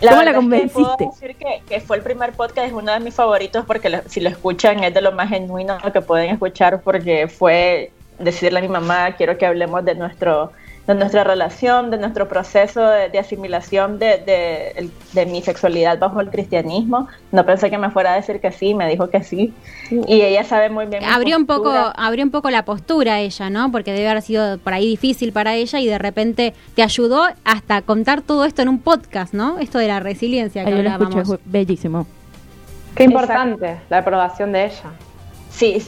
[0.00, 1.06] ¿Cómo la convenciste?
[1.06, 1.36] decir
[1.68, 4.94] que, fue el primer podcast, es uno de mis favoritos porque si lo escuchan es
[4.94, 7.90] de lo más genuino que pueden escuchar porque fue
[8.22, 10.52] decirle a mi mamá, quiero que hablemos de nuestro
[10.86, 17.06] de nuestra relación, de nuestro proceso de, asimilación de, de, mi sexualidad bajo el cristianismo.
[17.30, 19.54] No pensé que me fuera a decir que sí, me dijo que sí.
[19.90, 21.04] Y ella sabe muy bien.
[21.04, 23.70] Abrió un poco, abrió un poco la postura ella, ¿no?
[23.70, 27.82] Porque debe haber sido por ahí difícil para ella y de repente te ayudó hasta
[27.82, 29.60] contar todo esto en un podcast, ¿no?
[29.60, 31.38] Esto de la resiliencia que hablábamos.
[31.44, 32.06] bellísimo.
[32.96, 34.90] Qué importante la aprobación de ella.
[35.52, 35.78] Sí,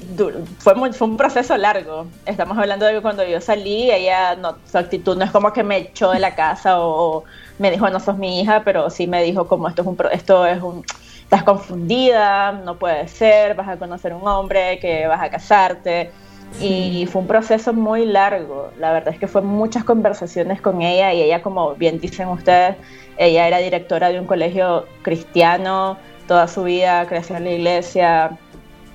[0.59, 2.07] fue, fue un proceso largo.
[2.27, 5.63] Estamos hablando de que cuando yo salí, ella, no, su actitud no es como que
[5.65, 7.25] me echó de la casa o,
[7.59, 10.47] me dijo, no sos mi hija, pero sí me dijo como esto es un, esto
[10.47, 10.85] es un,
[11.23, 16.13] estás confundida, no puede ser, vas a conocer un hombre, que vas a casarte.
[16.61, 18.71] Y fue un proceso muy largo.
[18.79, 22.77] La verdad es que fue muchas conversaciones con ella y ella, como bien dicen ustedes,
[23.17, 25.97] ella era directora de un colegio cristiano,
[26.29, 28.39] toda su vida creció en la iglesia,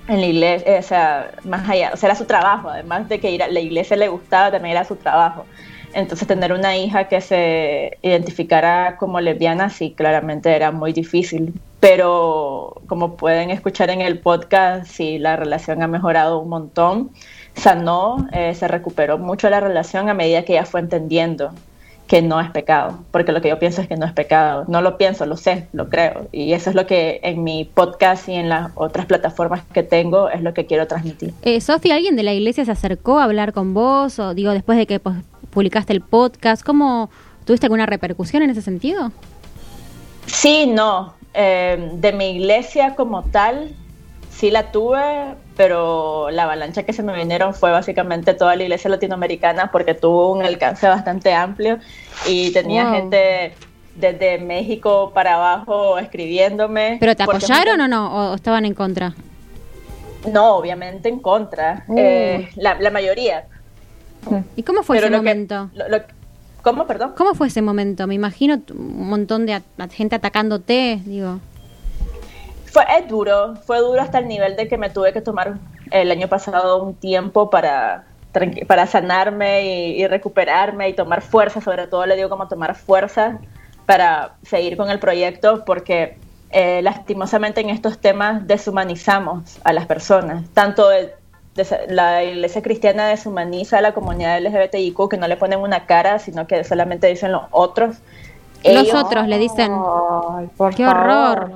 [0.09, 3.19] en la iglesia, eh, o sea, más allá, o sea, era su trabajo, además de
[3.19, 5.45] que ir a la iglesia le gustaba, también era su trabajo.
[5.93, 12.81] Entonces tener una hija que se identificara como lesbiana sí, claramente era muy difícil, pero
[12.87, 17.11] como pueden escuchar en el podcast, sí, la relación ha mejorado un montón,
[17.53, 21.51] sanó, eh, se recuperó mucho la relación a medida que ella fue entendiendo
[22.09, 24.65] que no es pecado, porque lo que yo pienso es que no es pecado.
[24.67, 26.27] No lo pienso, lo sé, lo creo.
[26.31, 30.27] Y eso es lo que en mi podcast y en las otras plataformas que tengo
[30.27, 31.35] es lo que quiero transmitir.
[31.43, 34.17] Eh, Sofía, ¿alguien de la iglesia se acercó a hablar con vos?
[34.17, 35.17] O digo, después de que pues,
[35.51, 37.11] publicaste el podcast, ¿cómo
[37.45, 39.11] tuviste alguna repercusión en ese sentido?
[40.25, 41.13] Sí, no.
[41.35, 43.75] Eh, de mi iglesia como tal,
[44.39, 48.89] sí la tuve, pero la avalancha que se me vinieron fue básicamente toda la iglesia
[48.89, 51.77] latinoamericana porque tuvo un alcance bastante amplio
[52.25, 52.93] y tenía Wow.
[52.93, 53.53] gente
[53.95, 56.97] desde México para abajo escribiéndome.
[57.01, 58.31] ¿Pero te apoyaron o no?
[58.31, 59.13] ¿O estaban en contra?
[60.31, 61.83] No, obviamente en contra.
[61.89, 61.95] Uh.
[61.97, 63.45] Eh, la, la mayoría.
[64.55, 65.69] ¿Y cómo fue Pero ese lo que- momento?
[65.73, 66.03] lo- lo-
[66.61, 67.13] ¿Cómo, perdón?
[67.17, 68.05] ¿Cómo fue ese momento?
[68.05, 69.61] Me imagino un montón de
[69.91, 71.39] gente atacándote, digo.
[72.71, 75.55] Fue es duro, fue duro hasta el nivel de que me tuve que tomar
[75.91, 78.03] el año pasado un tiempo para,
[78.67, 83.39] para sanarme y, y recuperarme y tomar fuerza, sobre todo le digo como tomar fuerza
[83.85, 86.17] para seguir con el proyecto porque
[86.51, 91.11] eh, lastimosamente en estos temas deshumanizamos a las personas, tanto el-
[91.89, 96.47] la iglesia cristiana deshumaniza a la comunidad LGBTIQ que no le ponen una cara, sino
[96.47, 97.97] que solamente dicen los otros.
[98.63, 99.71] Los otros le dicen.
[100.75, 100.87] ¡Qué favor.
[100.87, 101.51] horror!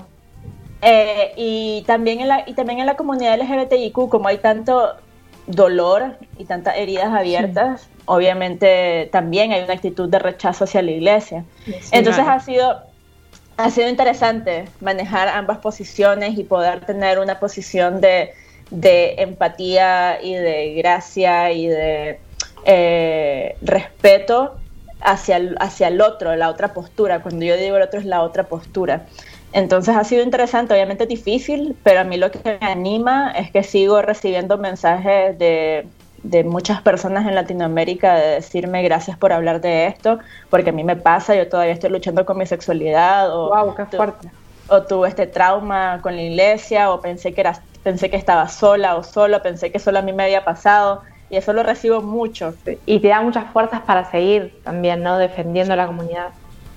[0.83, 4.95] Eh, y también en la y también en la comunidad LGBTIQ como hay tanto
[5.47, 11.45] dolor y tantas heridas abiertas obviamente también hay una actitud de rechazo hacia la iglesia
[11.91, 12.81] entonces ha sido
[13.57, 18.33] ha sido interesante manejar ambas posiciones y poder tener una posición de,
[18.71, 22.19] de empatía y de gracia y de
[22.65, 24.55] eh, respeto
[25.01, 27.21] hacia el, hacia el otro, la otra postura.
[27.21, 29.05] Cuando yo digo el otro es la otra postura.
[29.53, 33.63] Entonces ha sido interesante, obviamente difícil, pero a mí lo que me anima es que
[33.63, 39.85] sigo recibiendo mensajes de, de muchas personas en Latinoamérica de decirme gracias por hablar de
[39.87, 40.17] esto,
[40.49, 43.85] porque a mí me pasa, yo todavía estoy luchando con mi sexualidad o, Wow, qué
[43.89, 44.33] tu- fuerte.
[44.67, 48.95] o tuve este trauma con la iglesia o pensé que era pensé que estaba sola
[48.97, 52.59] o solo, pensé que solo a mí me había pasado y eso lo recibo mucho.
[52.85, 55.17] Y te da muchas fuerzas para seguir también, ¿no?
[55.17, 56.33] Defendiendo la comunidad.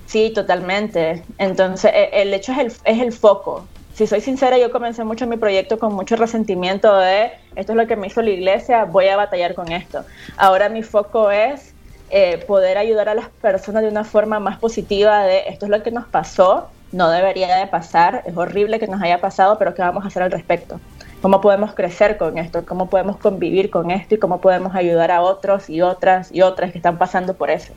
[0.07, 1.25] Sí, totalmente.
[1.37, 3.67] Entonces, e- el hecho es el, es el foco.
[3.93, 7.87] Si soy sincera, yo comencé mucho mi proyecto con mucho resentimiento de esto es lo
[7.87, 10.05] que me hizo la iglesia, voy a batallar con esto.
[10.37, 11.75] Ahora mi foco es
[12.09, 15.83] eh, poder ayudar a las personas de una forma más positiva de esto es lo
[15.83, 19.81] que nos pasó, no debería de pasar, es horrible que nos haya pasado, pero ¿qué
[19.81, 20.79] vamos a hacer al respecto?
[21.21, 22.65] ¿Cómo podemos crecer con esto?
[22.65, 24.15] ¿Cómo podemos convivir con esto?
[24.15, 27.73] ¿Y cómo podemos ayudar a otros y otras y otras que están pasando por eso?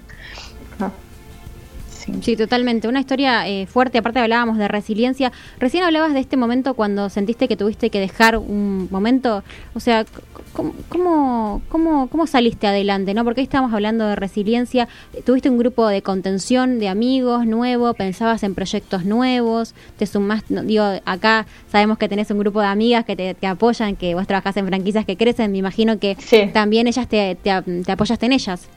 [2.23, 2.89] Sí, totalmente.
[2.89, 3.99] Una historia eh, fuerte.
[3.99, 5.33] Aparte hablábamos de resiliencia.
[5.59, 9.43] Recién hablabas de este momento cuando sentiste que tuviste que dejar un momento.
[9.75, 10.05] O sea,
[10.53, 13.15] ¿cómo, cómo, cómo, cómo saliste adelante?
[13.15, 13.25] ¿no?
[13.25, 14.89] Porque ahí estábamos hablando de resiliencia.
[15.25, 20.63] Tuviste un grupo de contención de amigos nuevo, pensabas en proyectos nuevos, te sumaste, no,
[20.63, 24.27] digo, acá sabemos que tenés un grupo de amigas que te, te apoyan, que vos
[24.27, 25.53] trabajás en franquicias que crecen.
[25.53, 26.17] Me imagino que
[26.53, 28.69] también ellas te, te, te apoyaste en ellas.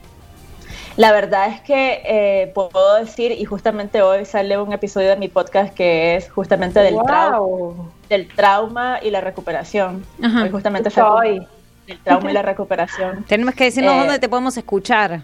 [0.96, 5.26] La verdad es que eh, puedo decir, y justamente hoy sale un episodio de mi
[5.28, 7.04] podcast que es justamente del, Wow.
[7.04, 7.74] trau-
[8.08, 10.04] del trauma y la recuperación.
[10.22, 10.44] Ajá.
[10.44, 11.44] Hoy justamente hoy.
[11.88, 13.24] del trauma y la recuperación.
[13.24, 15.22] Tenemos que decirnos Eh, dónde te podemos escuchar.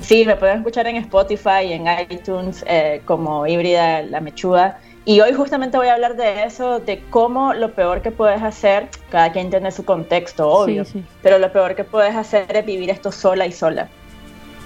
[0.00, 4.78] Sí, me pueden escuchar en Spotify y en iTunes eh, como híbrida la mechuda.
[5.06, 8.88] Y hoy justamente voy a hablar de eso, de cómo lo peor que puedes hacer,
[9.10, 11.04] cada quien tiene su contexto, obvio, Sí, sí.
[11.22, 13.88] pero lo peor que puedes hacer es vivir esto sola y sola.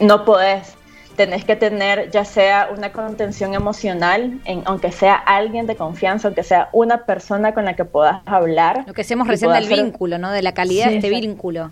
[0.00, 0.74] No podés,
[1.16, 6.42] tenés que tener ya sea una contención emocional, en, aunque sea alguien de confianza, aunque
[6.42, 8.84] sea una persona con la que puedas hablar.
[8.86, 10.30] Lo que y recién del vínculo, ¿no?
[10.32, 11.70] De la calidad Sí, de este vínculo.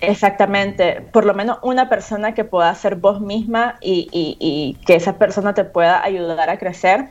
[0.00, 4.94] Exactamente, por lo menos una persona que pueda ser vos misma y, y- y que
[4.94, 7.08] esa persona te pueda ayudar a crecer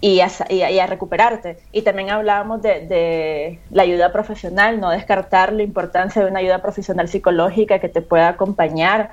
[0.00, 1.58] y a, sa- y a- y a recuperarte.
[1.72, 6.62] Y también hablábamos de, de la ayuda profesional, no descartar la importancia de una ayuda
[6.62, 9.10] profesional psicológica que te pueda acompañar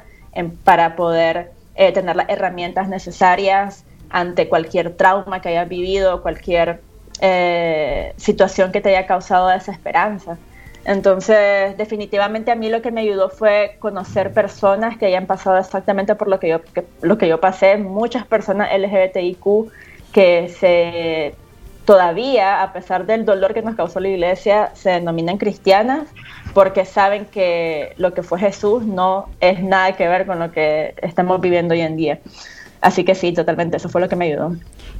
[0.64, 6.82] para poder eh, tener las herramientas necesarias ante cualquier trauma que hayas vivido, cualquier
[7.22, 10.38] eh, situación que te haya causado desesperanza.
[10.86, 16.14] Entonces, definitivamente a mí lo que me ayudó fue conocer personas que hayan pasado exactamente
[16.14, 16.62] por lo que yo,
[17.02, 19.72] lo que yo pasé, muchas personas LGBTIQ
[20.14, 21.36] que se
[21.86, 26.08] todavía, a pesar del dolor que nos causó la iglesia, se denominan cristianas
[26.54, 30.96] porque saben que lo que fue Jesús no es nada que ver con lo que
[31.02, 32.20] estamos viviendo hoy en día.
[32.82, 34.56] Así que sí, totalmente, eso fue lo que me ayudó.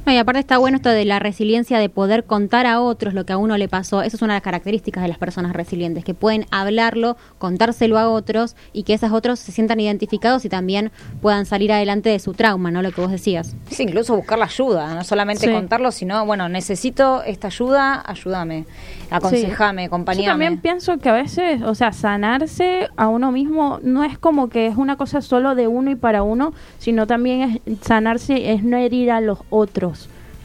[0.06, 3.26] No, y aparte está bueno esto de la resiliencia, de poder contar a otros lo
[3.26, 4.02] que a uno le pasó.
[4.02, 8.08] Eso es una de las características de las personas resilientes, que pueden hablarlo, contárselo a
[8.08, 12.34] otros y que esos otros se sientan identificados y también puedan salir adelante de su
[12.34, 12.82] trauma, ¿no?
[12.82, 13.56] Lo que vos decías.
[13.68, 15.52] Sí, incluso buscar la ayuda, no solamente Sí.
[15.52, 18.64] contarlo, sino, bueno, necesito esta ayuda, ayúdame,
[19.10, 20.26] aconsejame, Yo acompañame.
[20.28, 24.68] también pienso que a veces, o sea, sanarse a uno mismo no es como que
[24.68, 28.76] es una cosa solo de uno y para uno, sino también es sanarse es no
[28.76, 29.95] herir a los otros.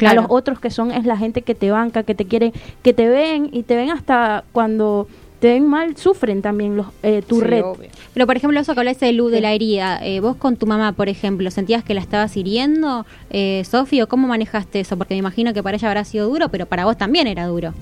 [0.05, 2.93] A los otros que son es la gente que te banca, que te quiere, que
[2.93, 5.07] te ven y te ven hasta cuando
[5.41, 7.63] te ven mal, sufren también los, eh, tu red.
[8.13, 10.67] Pero, por ejemplo, eso que hablaste de luz de la herida, eh, vos con tu
[10.67, 14.97] mamá, por ejemplo, ¿sentías que la estabas hiriendo, eh, Sofi, o cómo manejaste eso?
[14.97, 17.73] Porque me imagino que para ella habrá sido duro, pero para vos también era duro.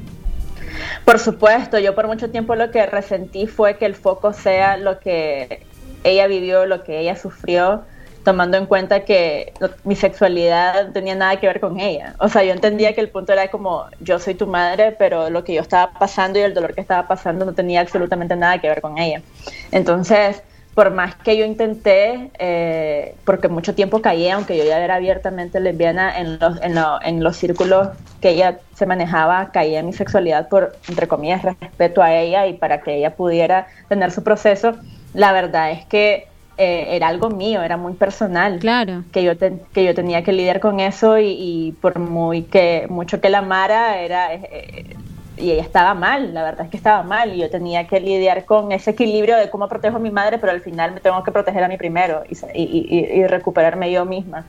[1.03, 5.01] Por supuesto, yo por mucho tiempo lo que resentí fue que el foco sea lo
[5.01, 5.65] que
[6.05, 7.83] ella vivió, lo que ella sufrió,
[8.29, 9.53] tomando en cuenta que
[9.85, 12.13] mi sexualidad no tenía nada que ver con ella.
[12.19, 15.43] O sea, yo entendía que el punto era como, yo soy tu madre, pero lo
[15.43, 18.69] que yo estaba pasando y el dolor que estaba pasando no tenía absolutamente nada que
[18.69, 19.23] ver con ella.
[19.71, 20.43] Entonces,
[20.75, 25.59] por más que yo intenté, eh, porque mucho tiempo caía, aunque yo ya era abiertamente
[25.59, 27.87] lesbiana, en los, en, en los círculos
[28.21, 32.81] que ella se manejaba, caía mi sexualidad por, entre comillas, respeto a ella y para
[32.81, 34.75] que ella pudiera tener su proceso.
[35.15, 36.27] La verdad es que
[36.61, 38.59] eh, era algo mío, era muy personal.
[38.59, 39.05] Claro.
[39.13, 43.29] Que yo, que yo tenía que lidiar con eso y, por muy que mucho que
[43.29, 44.95] la amara, era, eh, eh,
[45.37, 48.43] y ella estaba mal, la verdad es que estaba mal, y yo tenía que lidiar
[48.43, 51.31] con ese equilibrio de cómo protejo a mi madre, pero al final me tengo que
[51.31, 54.45] proteger a mí primero y, recuperarme yo misma.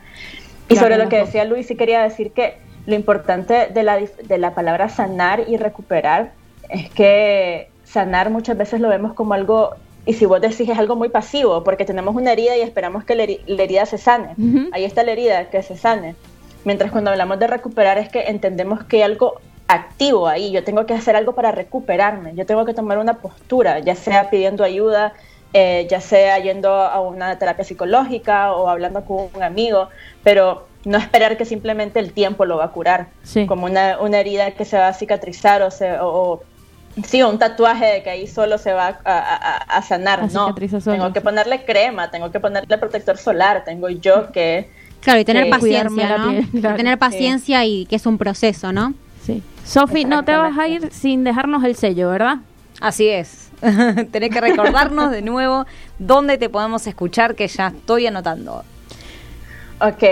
[0.68, 4.38] Y sobre lo que decía Luis, sí quería decir que lo importante de la, de
[4.38, 6.32] la palabra sanar y recuperar
[6.68, 9.76] es que sanar muchas veces lo vemos como algo
[10.06, 13.14] y si vos decís es algo muy pasivo, porque tenemos una herida y esperamos que
[13.14, 14.34] la, herida se sane.
[14.72, 16.14] Ahí está la herida, que se sane.
[16.64, 20.84] Mientras cuando hablamos de recuperar es que entendemos que hay algo activo ahí, yo tengo
[20.84, 25.12] que hacer algo para recuperarme, yo tengo que tomar una postura, ya sea pidiendo ayuda,
[25.52, 29.88] eh, ya sea yendo a una terapia psicológica o hablando con un amigo,
[30.24, 33.08] pero no esperar que simplemente el tiempo lo va a curar,
[33.46, 36.42] como una, una, herida que se va a cicatrizar o, se, o,
[37.04, 40.54] Sí, un tatuaje de que ahí solo se va a, sanar, no.
[40.54, 44.68] Tengo que ponerle crema, tengo que ponerle protector solar, tengo yo que...
[45.00, 46.76] Claro, y tener paciencia, ¿no?
[46.76, 48.92] Tener paciencia y que es un proceso, ¿no?
[49.22, 49.42] Sí.
[49.64, 52.38] Sofi, no te vas a ir sin dejarnos el sello, ¿verdad?
[52.80, 53.50] Así es.
[54.10, 55.66] Tenés que recordarnos de nuevo
[55.98, 58.64] dónde te podemos escuchar, que ya estoy anotando.
[59.80, 60.04] Ok.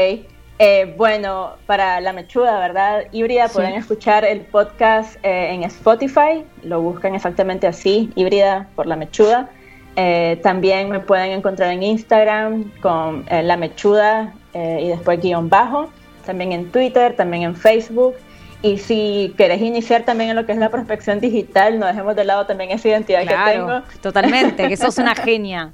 [0.61, 3.04] Eh, bueno, para la mechuda, ¿verdad?
[3.12, 8.96] Híbrida, pueden escuchar el podcast eh, en Spotify, lo buscan exactamente así, híbrida por la
[8.96, 9.50] mechuda.
[9.94, 15.88] Eh, también me pueden encontrar en Instagram con la mechuda y después guion bajo,
[16.26, 18.16] también en Twitter, también en Facebook.
[18.61, 22.24] Y si querés iniciar también en lo que es la prospección digital, no dejemos de
[22.24, 23.82] lado también esa identidad que tengo.
[24.00, 25.72] Totalmente, que sos una genia.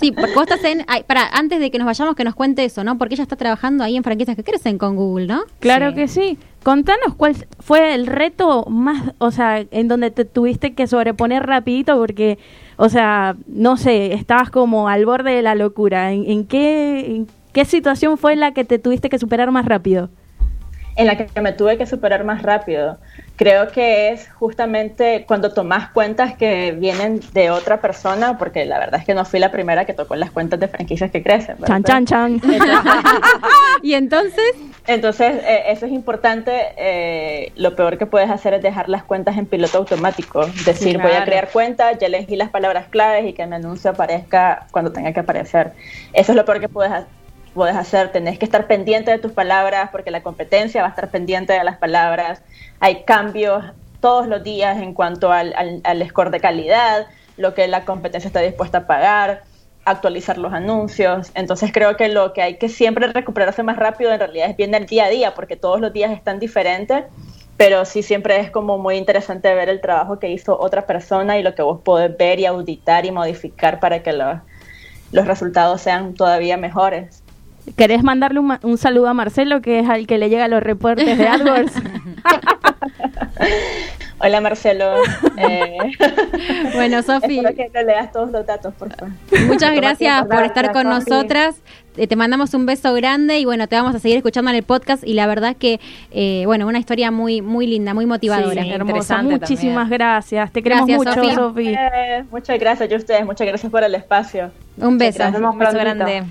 [0.00, 0.84] Sí, porque vos estás en.
[1.06, 2.98] para, antes de que nos vayamos, que nos cuente eso, ¿no?
[2.98, 5.44] Porque ella está trabajando ahí en franquicias que crecen con Google, ¿no?
[5.60, 6.38] Claro que sí.
[6.62, 11.96] Contanos cuál fue el reto más, o sea, en donde te tuviste que sobreponer rapidito,
[11.96, 12.38] porque,
[12.76, 16.12] o sea, no sé, estabas como al borde de la locura.
[16.12, 20.10] ¿En, qué, en qué situación fue la que te tuviste que superar más rápido?
[20.96, 22.98] En la que me tuve que superar más rápido.
[23.36, 29.00] Creo que es justamente cuando tomas cuentas que vienen de otra persona, porque la verdad
[29.00, 31.58] es que no fui la primera que tocó las cuentas de franquicias que crecen.
[31.66, 32.40] Chan, chan, chan.
[33.82, 34.52] y entonces...
[34.86, 36.52] Entonces, eh, eso es importante.
[36.78, 40.46] Eh, lo peor que puedes hacer es dejar las cuentas en piloto automático.
[40.64, 44.66] Decir, voy a crear cuentas, ya elegí las palabras claves y que mi anuncio aparezca
[44.70, 45.72] cuando tenga que aparecer.
[46.14, 47.25] Eso es lo peor que puedes hacer
[47.56, 51.10] puedes hacer, tenés que estar pendiente de tus palabras porque la competencia va a estar
[51.10, 52.42] pendiente de las palabras.
[52.78, 53.64] Hay cambios
[54.00, 58.40] todos los días en cuanto al, al, score de calidad, lo que la competencia está
[58.40, 59.42] dispuesta a pagar,
[59.84, 61.32] actualizar los anuncios.
[61.34, 64.74] Entonces creo que lo que hay que siempre recuperarse más rápido en realidad es bien
[64.74, 67.04] el día a día porque todos los días están diferentes.
[67.56, 71.42] Pero sí siempre es como muy interesante ver el trabajo que hizo otra persona y
[71.42, 74.36] lo que vos podés ver y auditar y modificar para que los,
[75.10, 77.22] los resultados sean todavía mejores.
[77.74, 81.26] ¿Querés mandarle un, saludo a Marcelo, que es al que le llega los reportes de
[81.26, 81.72] AdWords?
[84.18, 84.94] Hola Marcelo.
[85.36, 85.76] Eh,
[86.74, 87.42] bueno, Sofi.
[87.54, 89.12] que le leas todos los datos, por favor.
[89.46, 91.56] Muchas gracias por estar con nosotras.
[91.98, 94.62] Eh, te mandamos un beso grande y bueno, te vamos a seguir escuchando en el
[94.62, 95.80] podcast y la verdad que,
[96.12, 98.62] eh, bueno, una historia muy muy linda, muy motivadora.
[98.62, 99.22] Sí, hermosa.
[99.22, 100.50] Muchísimas gracias.
[100.50, 101.76] Te queremos mucho, Sofi.
[102.30, 103.24] muchas gracias a ustedes.
[103.24, 104.50] Muchas gracias por el espacio.
[104.78, 105.24] Un beso.
[105.26, 106.24] Un beso grande.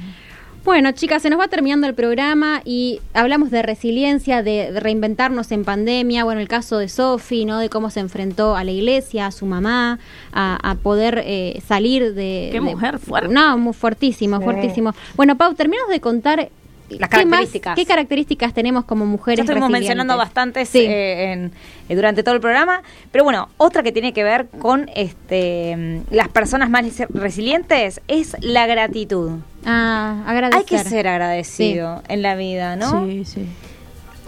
[0.66, 5.63] Bueno, chicas, se nos va terminando el programa y hablamos de resiliencia, de, reinventarnos en
[5.63, 6.24] pandemia.
[6.24, 7.59] Bueno, el caso de Sofi, ¿no?
[7.59, 9.99] De cómo se enfrentó a la iglesia, a su mamá,
[10.34, 12.49] a, poder eh, salir de.
[12.51, 13.32] Qué mujer fuerte.
[13.32, 14.95] No, muy fuertísimo, fuertísimo.
[15.16, 16.49] Bueno, Pau, terminamos de contar
[16.90, 17.76] las características.
[17.76, 19.38] ¿Qué, características tenemos como mujeres?
[19.38, 21.50] Ya estuvimos mencionando bastantes eh,
[21.90, 22.82] eh, durante todo el programa,
[23.12, 28.68] pero bueno, otra que tiene que ver con este las personas más resilientes es la
[28.68, 29.32] gratitud.
[29.66, 30.60] Ah, agradecer.
[30.60, 33.06] Hay que ser agradecido en la vida, ¿no?
[33.06, 33.48] Sí, sí.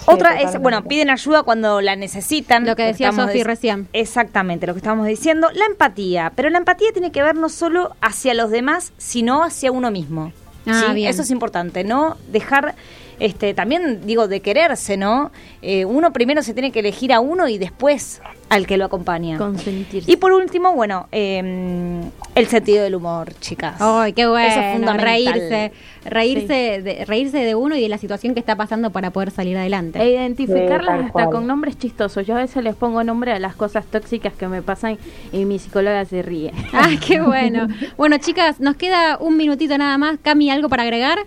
[0.05, 2.65] Otra es, bueno, piden ayuda cuando la necesitan.
[2.65, 3.89] Lo que decía Sofi recién.
[3.91, 5.49] Exactamente, lo que estábamos diciendo.
[5.53, 6.31] La empatía.
[6.35, 10.31] Pero la empatía tiene que ver no solo hacia los demás, sino hacia uno mismo.
[10.67, 11.05] Ah, ¿sí?
[11.05, 12.17] Eso es importante, ¿no?
[12.31, 12.75] Dejar,
[13.19, 15.31] este, también digo, de quererse, ¿no?
[15.61, 19.37] Eh, uno primero se tiene que elegir a uno y después al que lo acompaña.
[19.37, 20.09] Consentirse.
[20.11, 22.01] Y por último, bueno, eh,
[22.35, 23.75] el sentido del humor, chicas.
[23.79, 24.47] Ay, qué bueno.
[24.47, 25.05] Eso es fundamental.
[25.05, 25.71] Reírse,
[26.05, 29.57] reírse, de, reírse de uno y de la situación que está pasando para poder salir
[29.57, 30.01] adelante.
[30.01, 31.29] E identificarlas Sí, hasta cual.
[31.29, 32.25] con nombres chistosos.
[32.25, 34.97] Yo a veces les pongo nombre a las cosas tóxicas que me pasan
[35.33, 36.53] y mi psicóloga se ríe.
[36.73, 37.67] Ah, qué bueno.
[37.97, 40.19] Bueno, chicas, nos queda un minutito nada más.
[40.21, 41.17] Cami, ¿algo para agregar?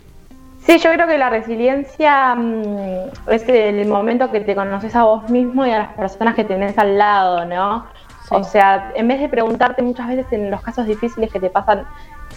[0.71, 5.29] Sí, yo creo que la resiliencia mm, es el momento que te conoces a vos
[5.29, 7.87] mismo y a las personas que tenés al lado, ¿no?
[8.29, 8.37] Sí.
[8.37, 11.87] O sea, en vez de preguntarte muchas veces en los casos difíciles que te pasan,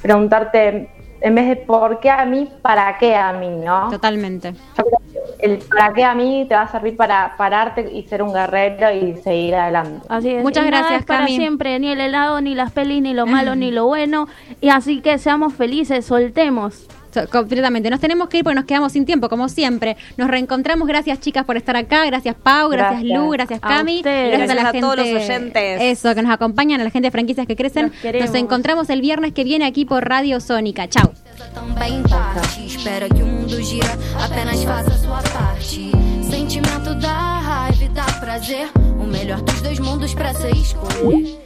[0.01, 0.89] preguntarte
[1.21, 3.91] en vez de por qué a mí, para qué a mí, ¿no?
[3.91, 4.53] Totalmente.
[4.79, 4.99] Yo creo
[5.39, 8.33] que el para qué a mí te va a servir para pararte y ser un
[8.33, 10.07] guerrero y seguir adelante.
[10.09, 10.41] Así es.
[10.41, 11.35] Muchas Y nada gracias, es para Cami.
[11.35, 14.27] siempre, ni el helado, ni las pelis, ni lo malo, ni lo bueno.
[14.59, 16.87] Y así que seamos felices, soltemos.
[17.13, 17.89] So- completamente.
[17.89, 19.97] Nos tenemos que ir porque nos quedamos sin tiempo, como siempre.
[20.17, 20.87] Nos reencontramos.
[20.87, 22.05] Gracias, chicas, por estar acá.
[22.05, 22.69] Gracias, Pau.
[22.69, 23.19] Gracias, Gracias.
[23.21, 23.29] Lu.
[23.31, 24.01] Gracias, Cami.
[24.01, 25.81] Gracias a todos los oyentes.
[25.81, 27.91] Eso, que nos acompañan, a la gente de franquicias que crecen.
[28.19, 30.87] Nos encontramos el viernes que viene aquí por Radio Sónica.
[30.87, 31.13] Chau.
[31.53, 32.65] também parte.
[32.65, 35.91] Espera que o mundo gira, apenas faça a sua parte.
[36.29, 38.69] Sentimento da raiva e da prazer.
[38.99, 41.42] O melhor dos dois mundos pra se escolher.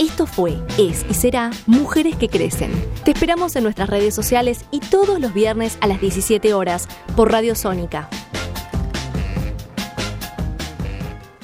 [0.00, 2.72] Esto fue, es y será Mujeres que Crecen.
[3.04, 7.32] Te esperamos en nuestras redes sociales y todos los viernes a las 17 horas por
[7.32, 8.08] Radio Sónica.